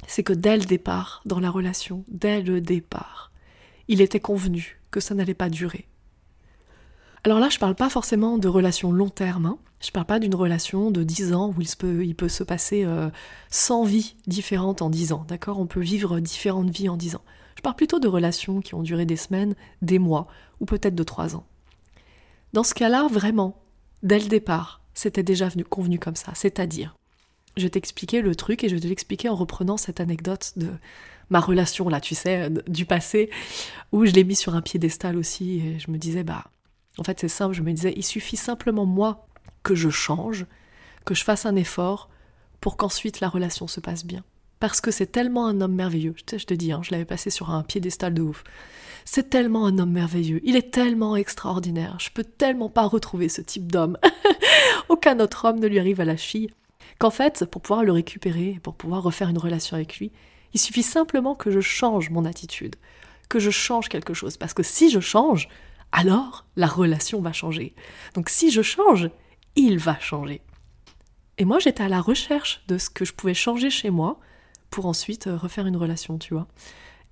c'est 0.06 0.22
que 0.22 0.32
dès 0.32 0.56
le 0.56 0.64
départ, 0.64 1.20
dans 1.26 1.40
la 1.40 1.50
relation, 1.50 2.04
dès 2.08 2.40
le 2.40 2.62
départ, 2.62 3.32
il 3.88 4.00
était 4.00 4.20
convenu 4.20 4.80
que 4.90 4.98
ça 4.98 5.14
n'allait 5.14 5.34
pas 5.34 5.50
durer. 5.50 5.86
Alors 7.22 7.38
là, 7.38 7.50
je 7.50 7.58
parle 7.58 7.74
pas 7.74 7.90
forcément 7.90 8.38
de 8.38 8.48
relation 8.48 8.92
long 8.92 9.10
terme, 9.10 9.44
hein. 9.44 9.58
je 9.80 9.90
parle 9.90 10.06
pas 10.06 10.18
d'une 10.18 10.34
relation 10.34 10.90
de 10.90 11.02
10 11.02 11.34
ans 11.34 11.52
où 11.54 11.60
il, 11.60 11.68
peut, 11.76 12.02
il 12.04 12.14
peut 12.14 12.30
se 12.30 12.44
passer 12.44 12.86
100 13.50 13.82
euh, 13.82 13.86
vies 13.86 14.14
différentes 14.26 14.80
en 14.80 14.88
10 14.88 15.12
ans, 15.12 15.26
d'accord? 15.28 15.58
On 15.58 15.66
peut 15.66 15.80
vivre 15.80 16.18
différentes 16.20 16.70
vies 16.70 16.88
en 16.88 16.96
10 16.96 17.16
ans. 17.16 17.24
Je 17.56 17.62
parle 17.62 17.76
plutôt 17.76 17.98
de 17.98 18.08
relations 18.08 18.60
qui 18.60 18.74
ont 18.74 18.82
duré 18.82 19.06
des 19.06 19.16
semaines, 19.16 19.54
des 19.82 19.98
mois, 19.98 20.28
ou 20.60 20.66
peut-être 20.66 20.94
de 20.94 21.02
3 21.02 21.36
ans. 21.36 21.46
Dans 22.52 22.62
ce 22.62 22.74
cas-là, 22.74 23.08
vraiment, 23.10 23.62
dès 24.02 24.18
le 24.18 24.26
départ, 24.26 24.80
c'était 24.94 25.22
déjà 25.22 25.48
venu, 25.48 25.64
convenu 25.64 25.98
comme 25.98 26.16
ça. 26.16 26.32
C'est-à-dire, 26.34 26.96
je 27.56 27.62
vais 27.62 27.70
t'expliquer 27.70 28.22
le 28.22 28.34
truc 28.34 28.62
et 28.64 28.68
je 28.68 28.76
te 28.76 28.86
l'expliquer 28.86 29.28
en 29.28 29.34
reprenant 29.34 29.76
cette 29.76 30.00
anecdote 30.00 30.52
de 30.56 30.68
ma 31.30 31.40
relation, 31.40 31.88
là, 31.88 32.00
tu 32.00 32.14
sais, 32.14 32.50
du 32.68 32.86
passé, 32.86 33.30
où 33.92 34.06
je 34.06 34.12
l'ai 34.12 34.24
mis 34.24 34.36
sur 34.36 34.54
un 34.54 34.62
piédestal 34.62 35.16
aussi. 35.16 35.60
Et 35.60 35.78
je 35.78 35.90
me 35.90 35.98
disais, 35.98 36.22
bah, 36.22 36.44
en 36.98 37.04
fait, 37.04 37.20
c'est 37.20 37.28
simple. 37.28 37.54
Je 37.54 37.62
me 37.62 37.72
disais, 37.72 37.94
il 37.96 38.04
suffit 38.04 38.36
simplement, 38.36 38.86
moi, 38.86 39.26
que 39.62 39.74
je 39.74 39.90
change, 39.90 40.46
que 41.04 41.14
je 41.14 41.24
fasse 41.24 41.46
un 41.46 41.56
effort 41.56 42.10
pour 42.60 42.76
qu'ensuite 42.76 43.20
la 43.20 43.28
relation 43.28 43.66
se 43.66 43.80
passe 43.80 44.04
bien. 44.04 44.22
Parce 44.58 44.80
que 44.80 44.90
c'est 44.90 45.06
tellement 45.06 45.46
un 45.46 45.60
homme 45.60 45.74
merveilleux. 45.74 46.14
Je 46.16 46.44
te, 46.44 46.54
dis, 46.54 46.72
hein, 46.72 46.80
je 46.82 46.90
l'avais 46.90 47.04
passé 47.04 47.30
sur 47.30 47.50
un 47.50 47.62
piédestal 47.62 48.14
de 48.14 48.22
ouf. 48.22 48.42
C'est 49.04 49.30
tellement 49.30 49.66
un 49.66 49.78
homme 49.78 49.92
merveilleux. 49.92 50.40
Il 50.44 50.56
est 50.56 50.72
tellement 50.72 51.14
extraordinaire. 51.14 51.96
Je 52.00 52.10
peux 52.10 52.24
tellement 52.24 52.70
pas 52.70 52.86
retrouver 52.86 53.28
ce 53.28 53.40
type 53.40 53.70
d'homme. 53.70 53.98
Aucun 54.88 55.20
autre 55.20 55.44
homme 55.44 55.60
ne 55.60 55.66
lui 55.66 55.78
arrive 55.78 56.00
à 56.00 56.06
la 56.06 56.16
chie. 56.16 56.50
Qu'en 56.98 57.10
fait, 57.10 57.44
pour 57.44 57.60
pouvoir 57.60 57.84
le 57.84 57.92
récupérer, 57.92 58.58
pour 58.62 58.74
pouvoir 58.74 59.02
refaire 59.02 59.28
une 59.28 59.38
relation 59.38 59.76
avec 59.76 59.98
lui, 59.98 60.10
il 60.54 60.60
suffit 60.60 60.82
simplement 60.82 61.34
que 61.34 61.50
je 61.50 61.60
change 61.60 62.08
mon 62.10 62.24
attitude, 62.24 62.76
que 63.28 63.38
je 63.38 63.50
change 63.50 63.88
quelque 63.88 64.14
chose. 64.14 64.38
Parce 64.38 64.54
que 64.54 64.62
si 64.62 64.90
je 64.90 65.00
change, 65.00 65.48
alors 65.92 66.46
la 66.56 66.66
relation 66.66 67.20
va 67.20 67.32
changer. 67.32 67.74
Donc 68.14 68.30
si 68.30 68.50
je 68.50 68.62
change, 68.62 69.10
il 69.54 69.78
va 69.78 69.98
changer. 70.00 70.40
Et 71.38 71.44
moi, 71.44 71.58
j'étais 71.58 71.82
à 71.82 71.88
la 71.88 72.00
recherche 72.00 72.62
de 72.68 72.78
ce 72.78 72.88
que 72.88 73.04
je 73.04 73.12
pouvais 73.12 73.34
changer 73.34 73.68
chez 73.68 73.90
moi 73.90 74.18
pour 74.70 74.86
ensuite 74.86 75.26
euh, 75.26 75.36
refaire 75.36 75.66
une 75.66 75.76
relation, 75.76 76.18
tu 76.18 76.34
vois. 76.34 76.46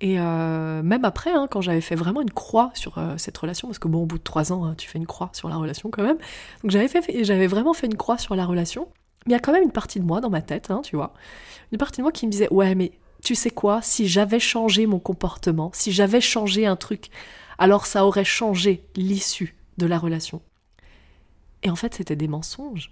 Et 0.01 0.19
euh, 0.19 0.83
même 0.83 1.05
après, 1.05 1.31
hein, 1.31 1.47
quand 1.49 1.61
j'avais 1.61 1.81
fait 1.81 1.95
vraiment 1.95 2.21
une 2.21 2.31
croix 2.31 2.71
sur 2.73 2.97
euh, 2.97 3.15
cette 3.17 3.37
relation, 3.37 3.67
parce 3.67 3.79
que 3.79 3.87
bon, 3.87 4.03
au 4.03 4.05
bout 4.05 4.17
de 4.17 4.23
trois 4.23 4.51
ans, 4.51 4.65
hein, 4.65 4.75
tu 4.77 4.89
fais 4.89 4.97
une 4.97 5.05
croix 5.05 5.29
sur 5.33 5.47
la 5.47 5.55
relation 5.55 5.89
quand 5.89 6.03
même. 6.03 6.17
Donc 6.63 6.71
j'avais 6.71 6.87
fait, 6.87 7.23
j'avais 7.23 7.47
vraiment 7.47 7.73
fait 7.73 7.87
une 7.87 7.95
croix 7.95 8.17
sur 8.17 8.35
la 8.35 8.45
relation. 8.45 8.89
Mais 9.25 9.31
il 9.31 9.33
y 9.33 9.35
a 9.35 9.39
quand 9.39 9.53
même 9.53 9.63
une 9.63 9.71
partie 9.71 9.99
de 9.99 10.05
moi 10.05 10.21
dans 10.21 10.29
ma 10.29 10.41
tête, 10.41 10.69
hein, 10.69 10.81
tu 10.83 10.95
vois, 10.95 11.13
une 11.71 11.77
partie 11.77 11.97
de 11.97 12.03
moi 12.03 12.11
qui 12.11 12.27
me 12.27 12.31
disait, 12.31 12.51
ouais, 12.51 12.75
mais 12.75 12.91
tu 13.23 13.33
sais 13.33 13.49
quoi, 13.49 13.81
si 13.81 14.07
j'avais 14.07 14.39
changé 14.39 14.85
mon 14.85 14.99
comportement, 14.99 15.71
si 15.73 15.91
j'avais 15.91 16.21
changé 16.21 16.67
un 16.67 16.75
truc, 16.75 17.09
alors 17.57 17.87
ça 17.87 18.05
aurait 18.05 18.25
changé 18.25 18.85
l'issue 18.95 19.55
de 19.77 19.87
la 19.87 19.97
relation. 19.97 20.41
Et 21.63 21.71
en 21.71 21.75
fait, 21.75 21.95
c'était 21.95 22.15
des 22.15 22.27
mensonges. 22.27 22.91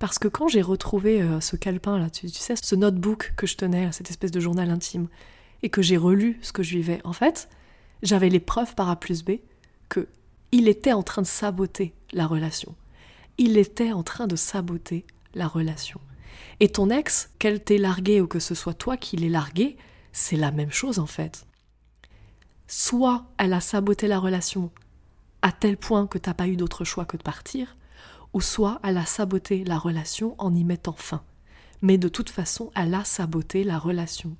Parce 0.00 0.18
que 0.18 0.28
quand 0.28 0.48
j'ai 0.48 0.62
retrouvé 0.62 1.20
euh, 1.20 1.40
ce 1.40 1.56
calepin 1.56 1.98
là, 1.98 2.08
tu, 2.08 2.26
sais, 2.30 2.54
ce 2.56 2.74
notebook 2.74 3.34
que 3.36 3.46
je 3.46 3.56
tenais, 3.56 3.92
cette 3.92 4.08
espèce 4.08 4.30
de 4.30 4.40
journal 4.40 4.70
intime, 4.70 5.08
et 5.62 5.68
que 5.68 5.82
j'ai 5.82 5.98
relu 5.98 6.38
ce 6.40 6.52
que 6.52 6.62
je 6.62 6.74
vivais, 6.74 7.02
en 7.04 7.12
fait, 7.12 7.50
j'avais 8.02 8.30
les 8.30 8.40
preuves 8.40 8.74
par 8.74 8.88
A 8.88 8.96
plus 8.96 9.22
B 9.22 9.32
que 9.90 10.08
il 10.52 10.68
était 10.68 10.94
en 10.94 11.02
train 11.02 11.20
de 11.20 11.26
saboter 11.26 11.92
la 12.12 12.26
relation. 12.26 12.74
Il 13.36 13.58
était 13.58 13.92
en 13.92 14.02
train 14.02 14.26
de 14.26 14.36
saboter 14.36 15.04
la 15.34 15.46
relation. 15.46 16.00
Et 16.60 16.70
ton 16.70 16.88
ex, 16.88 17.30
qu'elle 17.38 17.62
t'ait 17.62 17.78
largué 17.78 18.22
ou 18.22 18.26
que 18.26 18.40
ce 18.40 18.54
soit 18.54 18.74
toi 18.74 18.96
qui 18.96 19.18
l'ait 19.18 19.28
largué, 19.28 19.76
c'est 20.12 20.36
la 20.36 20.50
même 20.50 20.72
chose 20.72 20.98
en 20.98 21.06
fait. 21.06 21.46
Soit 22.66 23.26
elle 23.36 23.52
a 23.52 23.60
saboté 23.60 24.08
la 24.08 24.18
relation 24.18 24.70
à 25.42 25.52
tel 25.52 25.76
point 25.76 26.06
que 26.06 26.16
t'as 26.16 26.34
pas 26.34 26.48
eu 26.48 26.56
d'autre 26.56 26.84
choix 26.84 27.04
que 27.04 27.18
de 27.18 27.22
partir, 27.22 27.76
ou 28.32 28.40
soit 28.40 28.80
elle 28.84 28.98
a 28.98 29.06
saboté 29.06 29.64
la 29.64 29.78
relation 29.78 30.34
en 30.38 30.54
y 30.54 30.64
mettant 30.64 30.94
fin. 30.96 31.22
Mais 31.82 31.98
de 31.98 32.08
toute 32.08 32.30
façon, 32.30 32.70
elle 32.74 32.94
a 32.94 33.04
saboté 33.04 33.64
la 33.64 33.78
relation. 33.78 34.36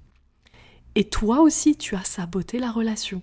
Et 0.95 1.05
toi 1.05 1.41
aussi, 1.41 1.77
tu 1.77 1.95
as 1.95 2.05
saboté 2.05 2.59
la 2.59 2.71
relation. 2.71 3.23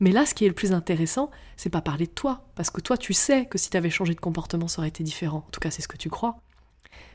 Mais 0.00 0.12
là, 0.12 0.26
ce 0.26 0.34
qui 0.34 0.44
est 0.44 0.48
le 0.48 0.54
plus 0.54 0.72
intéressant, 0.72 1.30
c'est 1.56 1.70
pas 1.70 1.80
parler 1.80 2.06
de 2.06 2.12
toi, 2.12 2.48
parce 2.54 2.70
que 2.70 2.80
toi, 2.80 2.96
tu 2.96 3.12
sais 3.12 3.46
que 3.46 3.56
si 3.56 3.70
tu 3.70 3.76
avais 3.76 3.90
changé 3.90 4.14
de 4.14 4.20
comportement, 4.20 4.68
ça 4.68 4.80
aurait 4.80 4.88
été 4.88 5.04
différent. 5.04 5.44
En 5.46 5.50
tout 5.50 5.60
cas, 5.60 5.70
c'est 5.70 5.82
ce 5.82 5.88
que 5.88 5.96
tu 5.96 6.10
crois. 6.10 6.40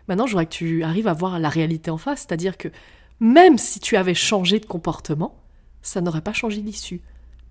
Maintenant, 0.08 0.26
je 0.26 0.32
voudrais 0.32 0.46
que 0.46 0.54
tu 0.54 0.84
arrives 0.84 1.08
à 1.08 1.14
voir 1.14 1.38
la 1.40 1.50
réalité 1.50 1.92
en 1.92 1.98
face, 1.98 2.22
c'est-à-dire 2.22 2.58
que 2.58 2.70
même 3.20 3.58
si 3.58 3.80
tu 3.80 3.98
avais 3.98 4.14
changé 4.14 4.60
de 4.60 4.66
comportement, 4.66 5.36
ça 5.82 6.02
n'aurait 6.02 6.22
pas 6.22 6.34
changé 6.34 6.62
l'issue, 6.62 7.02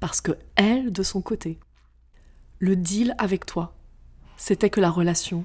parce 0.01 0.21
que 0.21 0.33
elle, 0.55 0.91
de 0.91 1.03
son 1.03 1.21
côté, 1.21 1.59
le 2.59 2.77
deal 2.77 3.15
avec 3.19 3.45
toi, 3.45 3.76
c'était 4.37 4.71
que 4.71 4.81
la 4.81 4.91
relation 4.91 5.45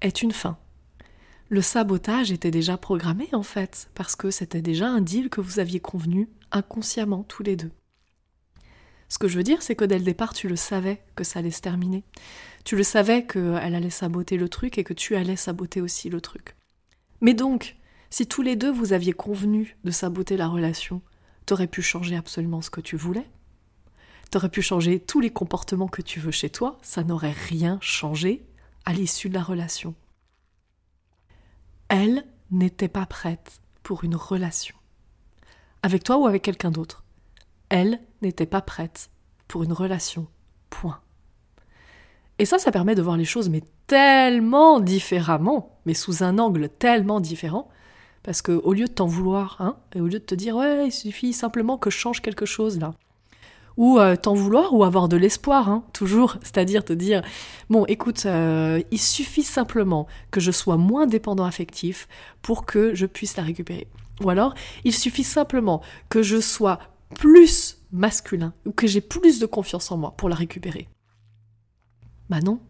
est 0.00 0.22
une 0.22 0.32
fin. 0.32 0.58
Le 1.48 1.62
sabotage 1.62 2.32
était 2.32 2.50
déjà 2.50 2.76
programmé 2.76 3.28
en 3.32 3.42
fait, 3.42 3.90
parce 3.94 4.16
que 4.16 4.30
c'était 4.30 4.62
déjà 4.62 4.88
un 4.88 5.00
deal 5.00 5.28
que 5.28 5.40
vous 5.40 5.58
aviez 5.58 5.80
convenu 5.80 6.28
inconsciemment 6.50 7.24
tous 7.24 7.42
les 7.42 7.56
deux. 7.56 7.70
Ce 9.08 9.18
que 9.18 9.28
je 9.28 9.36
veux 9.36 9.42
dire, 9.42 9.62
c'est 9.62 9.76
que 9.76 9.84
dès 9.84 9.98
le 9.98 10.04
départ, 10.04 10.32
tu 10.32 10.48
le 10.48 10.56
savais 10.56 11.02
que 11.14 11.24
ça 11.24 11.40
allait 11.40 11.50
se 11.50 11.60
terminer. 11.60 12.04
Tu 12.64 12.76
le 12.76 12.82
savais 12.82 13.26
qu'elle 13.26 13.74
allait 13.74 13.90
saboter 13.90 14.38
le 14.38 14.48
truc 14.48 14.78
et 14.78 14.84
que 14.84 14.94
tu 14.94 15.16
allais 15.16 15.36
saboter 15.36 15.82
aussi 15.82 16.08
le 16.08 16.22
truc. 16.22 16.56
Mais 17.20 17.34
donc, 17.34 17.76
si 18.08 18.26
tous 18.26 18.40
les 18.40 18.56
deux 18.56 18.72
vous 18.72 18.94
aviez 18.94 19.12
convenu 19.12 19.76
de 19.84 19.90
saboter 19.90 20.38
la 20.38 20.48
relation, 20.48 21.02
t'aurais 21.44 21.66
pu 21.66 21.82
changer 21.82 22.16
absolument 22.16 22.62
ce 22.62 22.70
que 22.70 22.80
tu 22.80 22.96
voulais. 22.96 23.28
T'aurais 24.32 24.48
pu 24.48 24.62
changer 24.62 24.98
tous 24.98 25.20
les 25.20 25.28
comportements 25.28 25.88
que 25.88 26.00
tu 26.00 26.18
veux 26.18 26.30
chez 26.30 26.48
toi, 26.48 26.78
ça 26.80 27.04
n'aurait 27.04 27.34
rien 27.50 27.76
changé 27.82 28.46
à 28.86 28.94
l'issue 28.94 29.28
de 29.28 29.34
la 29.34 29.42
relation. 29.42 29.94
Elle 31.90 32.24
n'était 32.50 32.88
pas 32.88 33.04
prête 33.04 33.60
pour 33.82 34.04
une 34.04 34.16
relation. 34.16 34.74
Avec 35.82 36.02
toi 36.02 36.16
ou 36.16 36.26
avec 36.26 36.40
quelqu'un 36.40 36.70
d'autre. 36.70 37.04
Elle 37.68 38.00
n'était 38.22 38.46
pas 38.46 38.62
prête 38.62 39.10
pour 39.48 39.64
une 39.64 39.74
relation. 39.74 40.26
Point. 40.70 41.02
Et 42.38 42.46
ça, 42.46 42.58
ça 42.58 42.72
permet 42.72 42.94
de 42.94 43.02
voir 43.02 43.18
les 43.18 43.26
choses, 43.26 43.50
mais 43.50 43.62
tellement 43.86 44.80
différemment, 44.80 45.78
mais 45.84 45.92
sous 45.92 46.22
un 46.22 46.38
angle 46.38 46.70
tellement 46.70 47.20
différent, 47.20 47.68
parce 48.22 48.40
que 48.40 48.52
au 48.52 48.72
lieu 48.72 48.86
de 48.86 48.92
t'en 48.92 49.04
vouloir, 49.04 49.58
hein, 49.60 49.76
et 49.94 50.00
au 50.00 50.06
lieu 50.06 50.20
de 50.20 50.24
te 50.24 50.34
dire 50.34 50.56
ouais, 50.56 50.86
il 50.86 50.92
suffit 50.92 51.34
simplement 51.34 51.76
que 51.76 51.90
je 51.90 51.98
change 51.98 52.22
quelque 52.22 52.46
chose 52.46 52.78
là, 52.78 52.94
ou 53.76 53.98
euh, 53.98 54.16
t'en 54.16 54.34
vouloir 54.34 54.74
ou 54.74 54.84
avoir 54.84 55.08
de 55.08 55.16
l'espoir, 55.16 55.68
hein, 55.68 55.84
toujours, 55.92 56.36
c'est-à-dire 56.42 56.84
te 56.84 56.92
dire 56.92 57.22
bon, 57.70 57.84
écoute, 57.86 58.24
euh, 58.26 58.82
il 58.90 59.00
suffit 59.00 59.42
simplement 59.42 60.06
que 60.30 60.40
je 60.40 60.50
sois 60.50 60.76
moins 60.76 61.06
dépendant 61.06 61.44
affectif 61.44 62.08
pour 62.42 62.66
que 62.66 62.94
je 62.94 63.06
puisse 63.06 63.36
la 63.36 63.42
récupérer. 63.42 63.88
Ou 64.22 64.30
alors, 64.30 64.54
il 64.84 64.94
suffit 64.94 65.24
simplement 65.24 65.82
que 66.08 66.22
je 66.22 66.40
sois 66.40 66.78
plus 67.14 67.78
masculin 67.92 68.54
ou 68.66 68.72
que 68.72 68.86
j'ai 68.86 69.00
plus 69.00 69.38
de 69.38 69.46
confiance 69.46 69.90
en 69.90 69.96
moi 69.96 70.14
pour 70.16 70.28
la 70.28 70.36
récupérer. 70.36 70.88
Bah 72.30 72.40
non, 72.40 72.60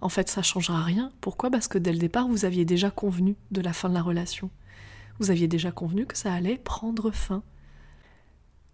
en 0.00 0.08
fait 0.08 0.28
ça 0.28 0.42
changera 0.42 0.82
rien. 0.82 1.10
Pourquoi? 1.20 1.50
Parce 1.50 1.68
que 1.68 1.78
dès 1.78 1.92
le 1.92 1.98
départ 1.98 2.28
vous 2.28 2.44
aviez 2.44 2.64
déjà 2.64 2.90
convenu 2.90 3.36
de 3.50 3.60
la 3.60 3.72
fin 3.72 3.88
de 3.88 3.94
la 3.94 4.02
relation. 4.02 4.50
Vous 5.18 5.30
aviez 5.30 5.48
déjà 5.48 5.70
convenu 5.70 6.06
que 6.06 6.16
ça 6.16 6.32
allait 6.32 6.58
prendre 6.58 7.10
fin. 7.10 7.42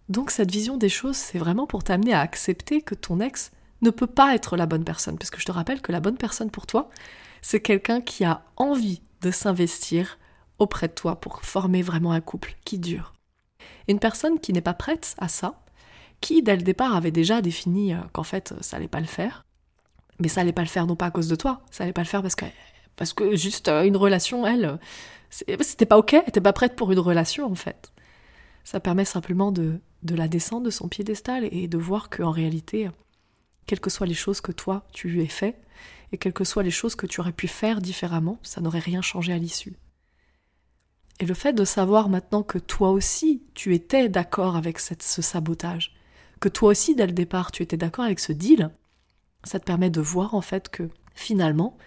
Donc 0.09 0.31
cette 0.31 0.51
vision 0.51 0.77
des 0.77 0.89
choses, 0.89 1.15
c'est 1.15 1.37
vraiment 1.37 1.67
pour 1.67 1.83
t'amener 1.83 2.13
à 2.13 2.21
accepter 2.21 2.81
que 2.81 2.95
ton 2.95 3.19
ex 3.19 3.51
ne 3.81 3.91
peut 3.91 4.07
pas 4.07 4.35
être 4.35 4.57
la 4.57 4.65
bonne 4.65 4.83
personne. 4.83 5.17
Parce 5.17 5.29
que 5.29 5.39
je 5.39 5.45
te 5.45 5.51
rappelle 5.51 5.81
que 5.81 5.91
la 5.91 5.99
bonne 5.99 6.17
personne 6.17 6.49
pour 6.49 6.65
toi, 6.65 6.89
c'est 7.41 7.61
quelqu'un 7.61 8.01
qui 8.01 8.25
a 8.25 8.43
envie 8.57 9.01
de 9.21 9.31
s'investir 9.31 10.17
auprès 10.57 10.87
de 10.87 10.93
toi 10.93 11.19
pour 11.19 11.41
former 11.43 11.81
vraiment 11.81 12.11
un 12.11 12.21
couple 12.21 12.55
qui 12.65 12.79
dure. 12.79 13.13
Une 13.87 13.99
personne 13.99 14.39
qui 14.39 14.51
n'est 14.51 14.61
pas 14.61 14.73
prête 14.73 15.15
à 15.19 15.27
ça, 15.27 15.61
qui 16.21 16.43
dès 16.43 16.55
le 16.55 16.63
départ 16.63 16.95
avait 16.95 17.11
déjà 17.11 17.41
défini 17.41 17.93
euh, 17.93 17.99
qu'en 18.11 18.23
fait 18.23 18.53
ça 18.61 18.77
allait 18.77 18.87
pas 18.87 18.99
le 18.99 19.05
faire, 19.05 19.45
mais 20.19 20.27
ça 20.27 20.41
allait 20.41 20.51
pas 20.51 20.63
le 20.63 20.67
faire 20.67 20.85
non 20.85 20.95
pas 20.95 21.05
à 21.05 21.11
cause 21.11 21.29
de 21.29 21.35
toi, 21.35 21.61
ça 21.71 21.83
allait 21.83 21.93
pas 21.93 22.01
le 22.01 22.07
faire 22.07 22.21
parce 22.21 22.35
que 22.35 22.45
parce 22.97 23.13
que 23.13 23.35
juste 23.37 23.69
euh, 23.69 23.83
une 23.83 23.95
relation, 23.95 24.45
elle, 24.45 24.77
c'était 25.29 25.85
pas 25.85 25.97
ok, 25.97 26.13
elle 26.13 26.23
était 26.27 26.41
pas 26.41 26.51
prête 26.51 26.75
pour 26.75 26.91
une 26.91 26.99
relation 26.99 27.49
en 27.49 27.55
fait. 27.55 27.93
Ça 28.65 28.81
permet 28.81 29.05
simplement 29.05 29.53
de, 29.53 29.79
de 30.03 30.15
la 30.15 30.27
descendre 30.27 30.65
de 30.65 30.69
son 30.69 30.87
piédestal 30.87 31.47
et 31.51 31.67
de 31.67 31.77
voir 31.77 32.09
qu'en 32.09 32.31
réalité, 32.31 32.89
quelles 33.65 33.79
que 33.79 33.89
soient 33.89 34.07
les 34.07 34.13
choses 34.13 34.41
que 34.41 34.51
toi 34.51 34.87
tu 34.93 35.09
lui 35.09 35.21
aies 35.21 35.27
fait, 35.27 35.61
et 36.11 36.17
quelles 36.17 36.33
que 36.33 36.43
soient 36.43 36.63
les 36.63 36.71
choses 36.71 36.95
que 36.95 37.05
tu 37.05 37.21
aurais 37.21 37.31
pu 37.31 37.47
faire 37.47 37.81
différemment, 37.81 38.39
ça 38.41 38.61
n'aurait 38.61 38.79
rien 38.79 39.01
changé 39.01 39.31
à 39.33 39.37
l'issue. 39.37 39.75
Et 41.19 41.25
le 41.25 41.33
fait 41.33 41.53
de 41.53 41.65
savoir 41.65 42.09
maintenant 42.09 42.43
que 42.43 42.57
toi 42.57 42.91
aussi, 42.91 43.43
tu 43.53 43.75
étais 43.75 44.09
d'accord 44.09 44.55
avec 44.55 44.79
cette, 44.79 45.03
ce 45.03 45.21
sabotage, 45.21 45.93
que 46.39 46.49
toi 46.49 46.69
aussi, 46.69 46.95
dès 46.95 47.05
le 47.05 47.13
départ, 47.13 47.51
tu 47.51 47.61
étais 47.61 47.77
d'accord 47.77 48.05
avec 48.05 48.19
ce 48.19 48.31
deal, 48.31 48.71
ça 49.43 49.59
te 49.59 49.65
permet 49.65 49.89
de 49.89 50.01
voir 50.01 50.33
en 50.33 50.41
fait 50.41 50.69
que 50.69 50.89
finalement, 51.13 51.77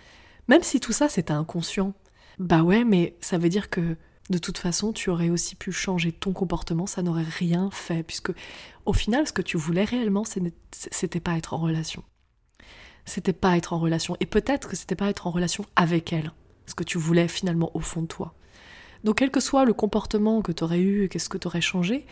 même 0.48 0.62
si 0.62 0.81
tout 0.81 0.92
ça 0.92 1.09
c'était 1.09 1.33
inconscient, 1.33 1.94
bah 2.38 2.62
ouais, 2.62 2.85
mais 2.85 3.16
ça 3.20 3.38
veut 3.38 3.48
dire 3.48 3.70
que 3.70 3.96
de 4.30 4.38
toute 4.38 4.58
façon, 4.58 4.92
tu 4.92 5.11
aurais 5.11 5.30
aussi 5.30 5.56
pu 5.56 5.72
changer 5.72 6.12
ton 6.12 6.32
comportement, 6.32 6.87
ça 6.87 7.02
n'aurait 7.02 7.22
rien 7.22 7.70
fait, 7.72 8.02
puisque 8.02 8.32
au 8.87 8.92
final, 8.92 9.26
ce 9.26 9.32
que 9.32 9.42
tu 9.42 9.56
voulais 9.56 9.85
réellement, 9.85 10.24
c'était 10.70 11.20
pas 11.20 11.37
être 11.37 11.54
en 11.54 11.58
relation. 11.58 12.04
C'était 13.04 13.32
pas 13.32 13.56
être 13.56 13.72
en 13.72 13.78
relation. 13.78 14.16
Et 14.20 14.26
peut-être 14.26 14.68
que 14.68 14.76
c'était 14.76 14.94
pas 14.94 15.11
être 15.11 15.26
en 15.26 15.30
relation 15.30 15.66
avec 15.74 16.12
elle, 16.12 16.32
ce 16.66 16.74
que 16.74 16.85
tu 16.85 16.98
voulais 16.98 17.28
finalement 17.28 17.70
au 17.74 17.80
fond 17.80 18.02
de 18.02 18.06
toi. 18.06 18.35
Donc 19.04 19.18
quel 19.18 19.32
que 19.32 19.40
soit 19.40 19.64
le 19.64 19.74
comportement 19.74 20.42
que 20.42 20.52
tu 20.52 20.62
aurais 20.62 20.80
eu, 20.80 21.08
qu'est-ce 21.08 21.28
que 21.28 21.38
tu 21.38 21.48
aurais 21.48 21.61
changé, 21.61 22.06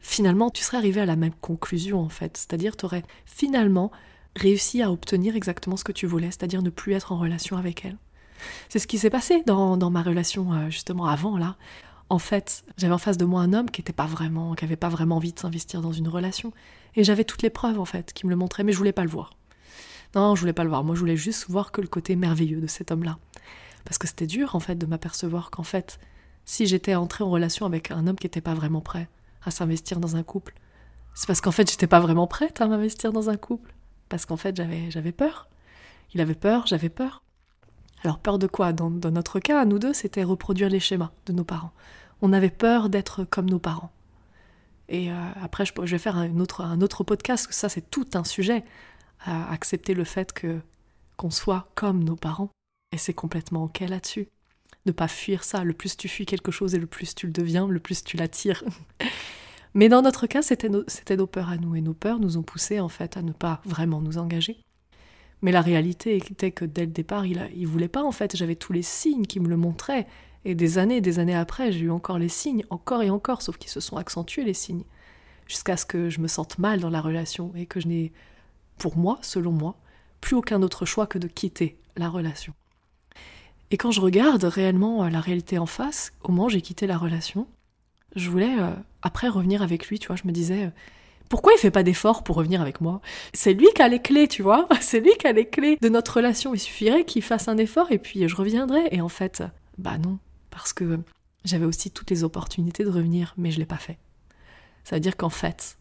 finalement 0.00 0.50
tu 0.50 0.62
serais 0.62 0.76
arrivé 0.76 1.00
à 1.00 1.06
la 1.06 1.16
même 1.16 1.34
conclusion 1.34 2.00
en 2.00 2.10
fait. 2.10 2.36
C'est-à-dire 2.36 2.76
tu 2.76 2.84
aurais 2.84 3.04
finalement 3.24 3.90
réussi 4.36 4.82
à 4.82 4.92
obtenir 4.92 5.36
exactement 5.36 5.78
ce 5.78 5.84
que 5.84 5.92
tu 5.92 6.06
voulais, 6.06 6.26
c'est-à-dire 6.26 6.60
ne 6.60 6.68
plus 6.70 6.92
être 6.92 7.12
en 7.12 7.18
relation 7.18 7.56
avec 7.56 7.86
elle. 7.86 7.96
C'est 8.68 8.78
ce 8.78 8.86
qui 8.86 8.98
s'est 8.98 9.10
passé 9.10 9.42
dans, 9.46 9.90
ma 9.90 10.02
relation 10.02 10.52
euh, 10.52 10.70
justement 10.70 11.06
avant 11.06 11.36
là. 11.38 11.56
En 12.10 12.18
fait, 12.18 12.64
j'avais 12.78 12.94
en 12.94 12.98
face 12.98 13.18
de 13.18 13.24
moi 13.26 13.42
un 13.42 13.52
homme 13.52 13.70
qui 13.70 13.82
était 13.82 13.92
pas 13.92 14.06
vraiment, 14.06 14.54
qui 14.54 14.64
avait 14.64 14.76
pas 14.76 14.88
vraiment 14.88 15.16
envie 15.16 15.32
de 15.32 15.38
s'investir 15.38 15.82
dans 15.82 15.92
une 15.92 16.08
relation, 16.08 16.52
et 16.96 17.04
j'avais 17.04 17.24
toutes 17.24 17.42
les 17.42 17.50
preuves 17.50 17.78
en 17.78 17.84
fait 17.84 18.12
qui 18.14 18.24
me 18.24 18.30
le 18.30 18.36
montraient, 18.36 18.64
mais 18.64 18.72
je 18.72 18.78
voulais 18.78 18.92
pas 18.92 19.04
le 19.04 19.10
voir. 19.10 19.34
Non, 20.14 20.34
je 20.34 20.40
voulais 20.40 20.54
pas 20.54 20.64
le 20.64 20.70
voir. 20.70 20.84
Moi, 20.84 20.94
je 20.94 21.00
voulais 21.00 21.18
juste 21.18 21.50
voir 21.50 21.70
que 21.70 21.82
le 21.82 21.86
côté 21.86 22.16
merveilleux 22.16 22.62
de 22.62 22.66
cet 22.66 22.90
homme-là, 22.90 23.18
parce 23.84 23.98
que 23.98 24.06
c'était 24.06 24.26
dur 24.26 24.54
en 24.54 24.60
fait 24.60 24.76
de 24.76 24.86
m'apercevoir 24.86 25.50
qu'en 25.50 25.62
fait, 25.62 25.98
si 26.46 26.66
j'étais 26.66 26.94
entrée 26.94 27.24
en 27.24 27.30
relation 27.30 27.66
avec 27.66 27.90
un 27.90 28.06
homme 28.06 28.16
qui 28.16 28.24
n'était 28.26 28.40
pas 28.40 28.54
vraiment 28.54 28.80
prêt 28.80 29.08
à 29.44 29.50
s'investir 29.50 30.00
dans 30.00 30.16
un 30.16 30.22
couple, 30.22 30.54
c'est 31.14 31.26
parce 31.26 31.40
qu'en 31.40 31.50
fait 31.50 31.70
j'étais 31.70 31.86
pas 31.86 32.00
vraiment 32.00 32.26
prête 32.26 32.60
à 32.60 32.66
m'investir 32.66 33.12
dans 33.12 33.28
un 33.28 33.36
couple. 33.36 33.74
Parce 34.08 34.24
qu'en 34.24 34.36
fait 34.36 34.56
j'avais, 34.56 34.90
j'avais 34.90 35.12
peur. 35.12 35.48
Il 36.14 36.20
avait 36.20 36.34
peur, 36.34 36.66
j'avais 36.66 36.88
peur. 36.88 37.22
Alors 38.04 38.18
peur 38.18 38.38
de 38.38 38.46
quoi? 38.46 38.72
Dans, 38.72 38.90
notre 38.90 39.40
cas, 39.40 39.64
nous 39.64 39.78
deux, 39.78 39.92
c'était 39.92 40.24
reproduire 40.24 40.68
les 40.68 40.80
schémas 40.80 41.10
de 41.26 41.32
nos 41.32 41.44
parents. 41.44 41.72
On 42.22 42.32
avait 42.32 42.50
peur 42.50 42.88
d'être 42.88 43.24
comme 43.24 43.50
nos 43.50 43.58
parents. 43.58 43.92
Et 44.88 45.10
euh, 45.10 45.14
après, 45.42 45.66
je, 45.66 45.72
vais 45.74 45.98
faire 45.98 46.16
un 46.16 46.40
autre, 46.40 46.62
un 46.62 46.80
autre 46.80 47.04
podcast, 47.04 47.48
ça 47.50 47.68
c'est 47.68 47.90
tout 47.90 48.06
un 48.14 48.24
sujet, 48.24 48.64
à 49.20 49.50
accepter 49.52 49.94
le 49.94 50.04
fait 50.04 50.32
que 50.32 50.60
qu'on 51.16 51.30
soit 51.30 51.68
comme 51.74 52.04
nos 52.04 52.16
parents. 52.16 52.50
Et 52.92 52.98
c'est 52.98 53.12
complètement 53.12 53.64
ok 53.64 53.80
là-dessus 53.80 54.28
ne 54.88 54.92
pas 54.92 55.08
fuir 55.08 55.44
ça. 55.44 55.64
Le 55.64 55.72
plus 55.72 55.96
tu 55.96 56.08
fuis 56.08 56.26
quelque 56.26 56.50
chose 56.50 56.74
et 56.74 56.78
le 56.78 56.86
plus 56.86 57.14
tu 57.14 57.26
le 57.26 57.32
deviens, 57.32 57.68
le 57.68 57.80
plus 57.80 58.02
tu 58.02 58.16
l'attires. 58.16 58.64
Mais 59.74 59.88
dans 59.88 60.02
notre 60.02 60.26
cas, 60.26 60.42
c'était 60.42 60.68
nos, 60.68 60.84
nos 61.10 61.26
peurs 61.26 61.50
à 61.50 61.56
nous, 61.56 61.76
et 61.76 61.80
nos 61.80 61.94
peurs 61.94 62.18
nous 62.18 62.36
ont 62.36 62.42
poussés 62.42 62.80
en 62.80 62.88
fait 62.88 63.16
à 63.16 63.22
ne 63.22 63.32
pas 63.32 63.60
vraiment 63.64 64.00
nous 64.00 64.18
engager. 64.18 64.58
Mais 65.42 65.52
la 65.52 65.60
réalité 65.60 66.16
était 66.16 66.50
que 66.50 66.64
dès 66.64 66.82
le 66.86 66.92
départ, 66.92 67.26
il, 67.26 67.38
ne 67.56 67.66
voulait 67.66 67.88
pas 67.88 68.02
en 68.02 68.12
fait. 68.12 68.36
J'avais 68.36 68.56
tous 68.56 68.72
les 68.72 68.82
signes 68.82 69.26
qui 69.26 69.40
me 69.40 69.48
le 69.48 69.56
montraient, 69.56 70.06
et 70.44 70.54
des 70.54 70.78
années, 70.78 71.00
des 71.00 71.18
années 71.18 71.34
après, 71.34 71.72
j'ai 71.72 71.80
eu 71.80 71.90
encore 71.90 72.18
les 72.18 72.28
signes, 72.28 72.64
encore 72.70 73.02
et 73.02 73.10
encore, 73.10 73.42
sauf 73.42 73.58
qu'ils 73.58 73.70
se 73.70 73.80
sont 73.80 73.96
accentués 73.96 74.44
les 74.44 74.54
signes, 74.54 74.84
jusqu'à 75.46 75.76
ce 75.76 75.86
que 75.86 76.10
je 76.10 76.20
me 76.20 76.28
sente 76.28 76.58
mal 76.58 76.80
dans 76.80 76.90
la 76.90 77.00
relation 77.00 77.52
et 77.54 77.66
que 77.66 77.80
je 77.80 77.88
n'ai, 77.88 78.12
pour 78.78 78.96
moi, 78.96 79.18
selon 79.22 79.52
moi, 79.52 79.76
plus 80.20 80.36
aucun 80.36 80.62
autre 80.62 80.86
choix 80.86 81.06
que 81.06 81.18
de 81.18 81.28
quitter 81.28 81.78
la 81.96 82.08
relation. 82.08 82.54
Et 83.70 83.76
quand 83.76 83.90
je 83.90 84.00
regarde 84.00 84.44
réellement 84.44 85.04
euh, 85.04 85.10
la 85.10 85.20
réalité 85.20 85.58
en 85.58 85.66
face, 85.66 86.12
au 86.22 86.32
moment 86.32 86.46
où 86.46 86.50
j'ai 86.50 86.62
quitté 86.62 86.86
la 86.86 86.98
relation, 86.98 87.46
Je 88.16 88.30
voulais 88.30 88.58
euh, 88.58 88.70
après 89.02 89.28
revenir 89.28 89.62
avec 89.62 89.88
lui, 89.88 89.98
tu 89.98 90.06
vois, 90.06 90.16
je 90.16 90.26
me 90.26 90.32
disais 90.32 90.64
euh, 90.66 90.70
pourquoi 91.28 91.52
il 91.54 91.58
fait 91.58 91.70
pas 91.70 91.82
d'efforts 91.82 92.24
pour 92.24 92.36
revenir 92.36 92.60
avec 92.60 92.80
moi? 92.80 93.00
C'est 93.34 93.52
lui 93.52 93.66
qui 93.74 93.82
a 93.82 93.88
les 93.88 94.00
clés, 94.00 94.28
tu 94.28 94.42
vois? 94.42 94.66
C'est 94.80 95.00
lui 95.00 95.12
qui 95.18 95.26
a 95.26 95.32
les 95.32 95.46
clés 95.46 95.76
de 95.80 95.88
notre 95.88 96.16
relation. 96.16 96.54
Il 96.54 96.58
suffirait 96.58 97.04
qu'il 97.04 97.22
fasse 97.22 97.48
un 97.48 97.58
effort 97.58 97.92
et 97.92 97.98
puis 97.98 98.26
je 98.26 98.36
reviendrai. 98.36 98.88
Et 98.90 99.00
en 99.00 99.08
fait, 99.08 99.42
bah 99.76 99.98
non, 99.98 100.18
parce 100.50 100.72
que 100.72 100.98
j'avais 101.44 101.66
aussi 101.66 101.90
toutes 101.90 102.10
les 102.10 102.24
opportunités 102.24 102.84
de 102.84 102.90
revenir, 102.90 103.34
mais 103.36 103.50
je 103.50 103.58
l'ai 103.58 103.66
pas 103.66 103.76
fait. 103.76 103.98
Ça 104.84 104.96
veut 104.96 105.00
dire 105.00 105.16
qu'en 105.16 105.30
fait, 105.30 105.76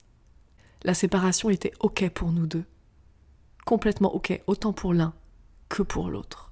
la 0.84 0.94
séparation 0.94 1.50
était 1.50 1.74
ok 1.80 2.10
pour 2.10 2.32
nous 2.32 2.46
deux. 2.46 2.66
Complètement 3.66 4.14
ok, 4.14 4.42
autant 4.48 4.74
pour 4.74 4.94
l'un 4.94 5.14
que 5.70 5.82
pour 5.82 6.10
l'autre. 6.10 6.52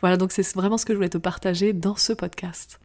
Voilà, 0.00 0.16
donc 0.16 0.32
c'est 0.32 0.54
vraiment 0.54 0.78
ce 0.78 0.86
que 0.86 0.92
je 0.92 0.96
voulais 0.96 1.08
te 1.08 1.18
partager 1.18 1.72
dans 1.72 1.96
ce 1.96 2.12
podcast. 2.12 2.80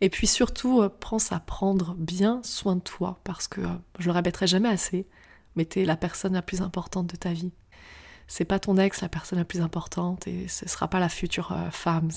Et 0.00 0.10
puis 0.10 0.26
surtout, 0.26 0.82
euh, 0.82 0.88
pense 0.88 1.32
à 1.32 1.40
prendre 1.40 1.94
bien 1.94 2.40
soin 2.44 2.76
de 2.76 2.80
toi, 2.80 3.20
parce 3.24 3.48
que, 3.48 3.60
euh, 3.60 3.68
je 3.98 4.06
le 4.06 4.12
répéterai 4.12 4.46
jamais 4.46 4.68
assez, 4.68 5.06
mais 5.56 5.64
t'es 5.64 5.84
la 5.84 5.96
personne 5.96 6.34
la 6.34 6.42
plus 6.42 6.62
importante 6.62 7.08
de 7.08 7.16
ta 7.16 7.32
vie. 7.32 7.52
C'est 8.28 8.44
pas 8.44 8.58
ton 8.58 8.76
ex 8.76 9.00
la 9.00 9.08
personne 9.08 9.38
la 9.38 9.44
plus 9.44 9.60
importante, 9.60 10.26
et 10.28 10.46
ce 10.48 10.68
sera 10.68 10.88
pas 10.88 11.00
la 11.00 11.08
future 11.08 11.52
euh, 11.52 11.70
femme, 11.70 12.10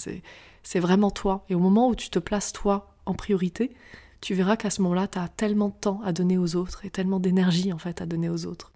c'est 0.64 0.80
vraiment 0.80 1.10
toi. 1.10 1.46
Et 1.50 1.56
au 1.56 1.60
moment 1.60 1.88
où 1.88 1.96
tu 1.96 2.10
te 2.10 2.20
places 2.20 2.54
toi 2.54 2.94
en 3.06 3.14
priorité, 3.14 3.76
tu 4.20 4.36
verras 4.36 4.58
qu'à 4.58 4.70
ce 4.70 4.82
moment-là, 4.84 5.08
tu 5.08 5.18
as 5.18 5.28
tellement 5.30 5.70
de 5.70 5.74
temps 5.74 6.02
à 6.04 6.12
donner 6.12 6.38
aux 6.38 6.56
autres, 6.56 6.86
et 6.86 6.92
tellement 6.92 7.20
d'énergie 7.20 7.74
en 7.74 7.80
fait 7.80 8.02
à 8.02 8.06
donner 8.06 8.30
aux 8.30 8.46
autres. 8.46 8.72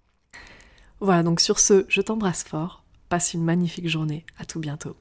Voilà, 1.00 1.22
donc 1.22 1.40
sur 1.40 1.60
ce, 1.60 1.84
je 1.88 2.00
t'embrasse 2.00 2.42
fort, 2.42 2.82
passe 3.08 3.34
une 3.34 3.44
magnifique 3.44 3.88
journée, 3.88 4.24
à 4.38 4.46
tout 4.46 4.58
bientôt. 4.58 4.96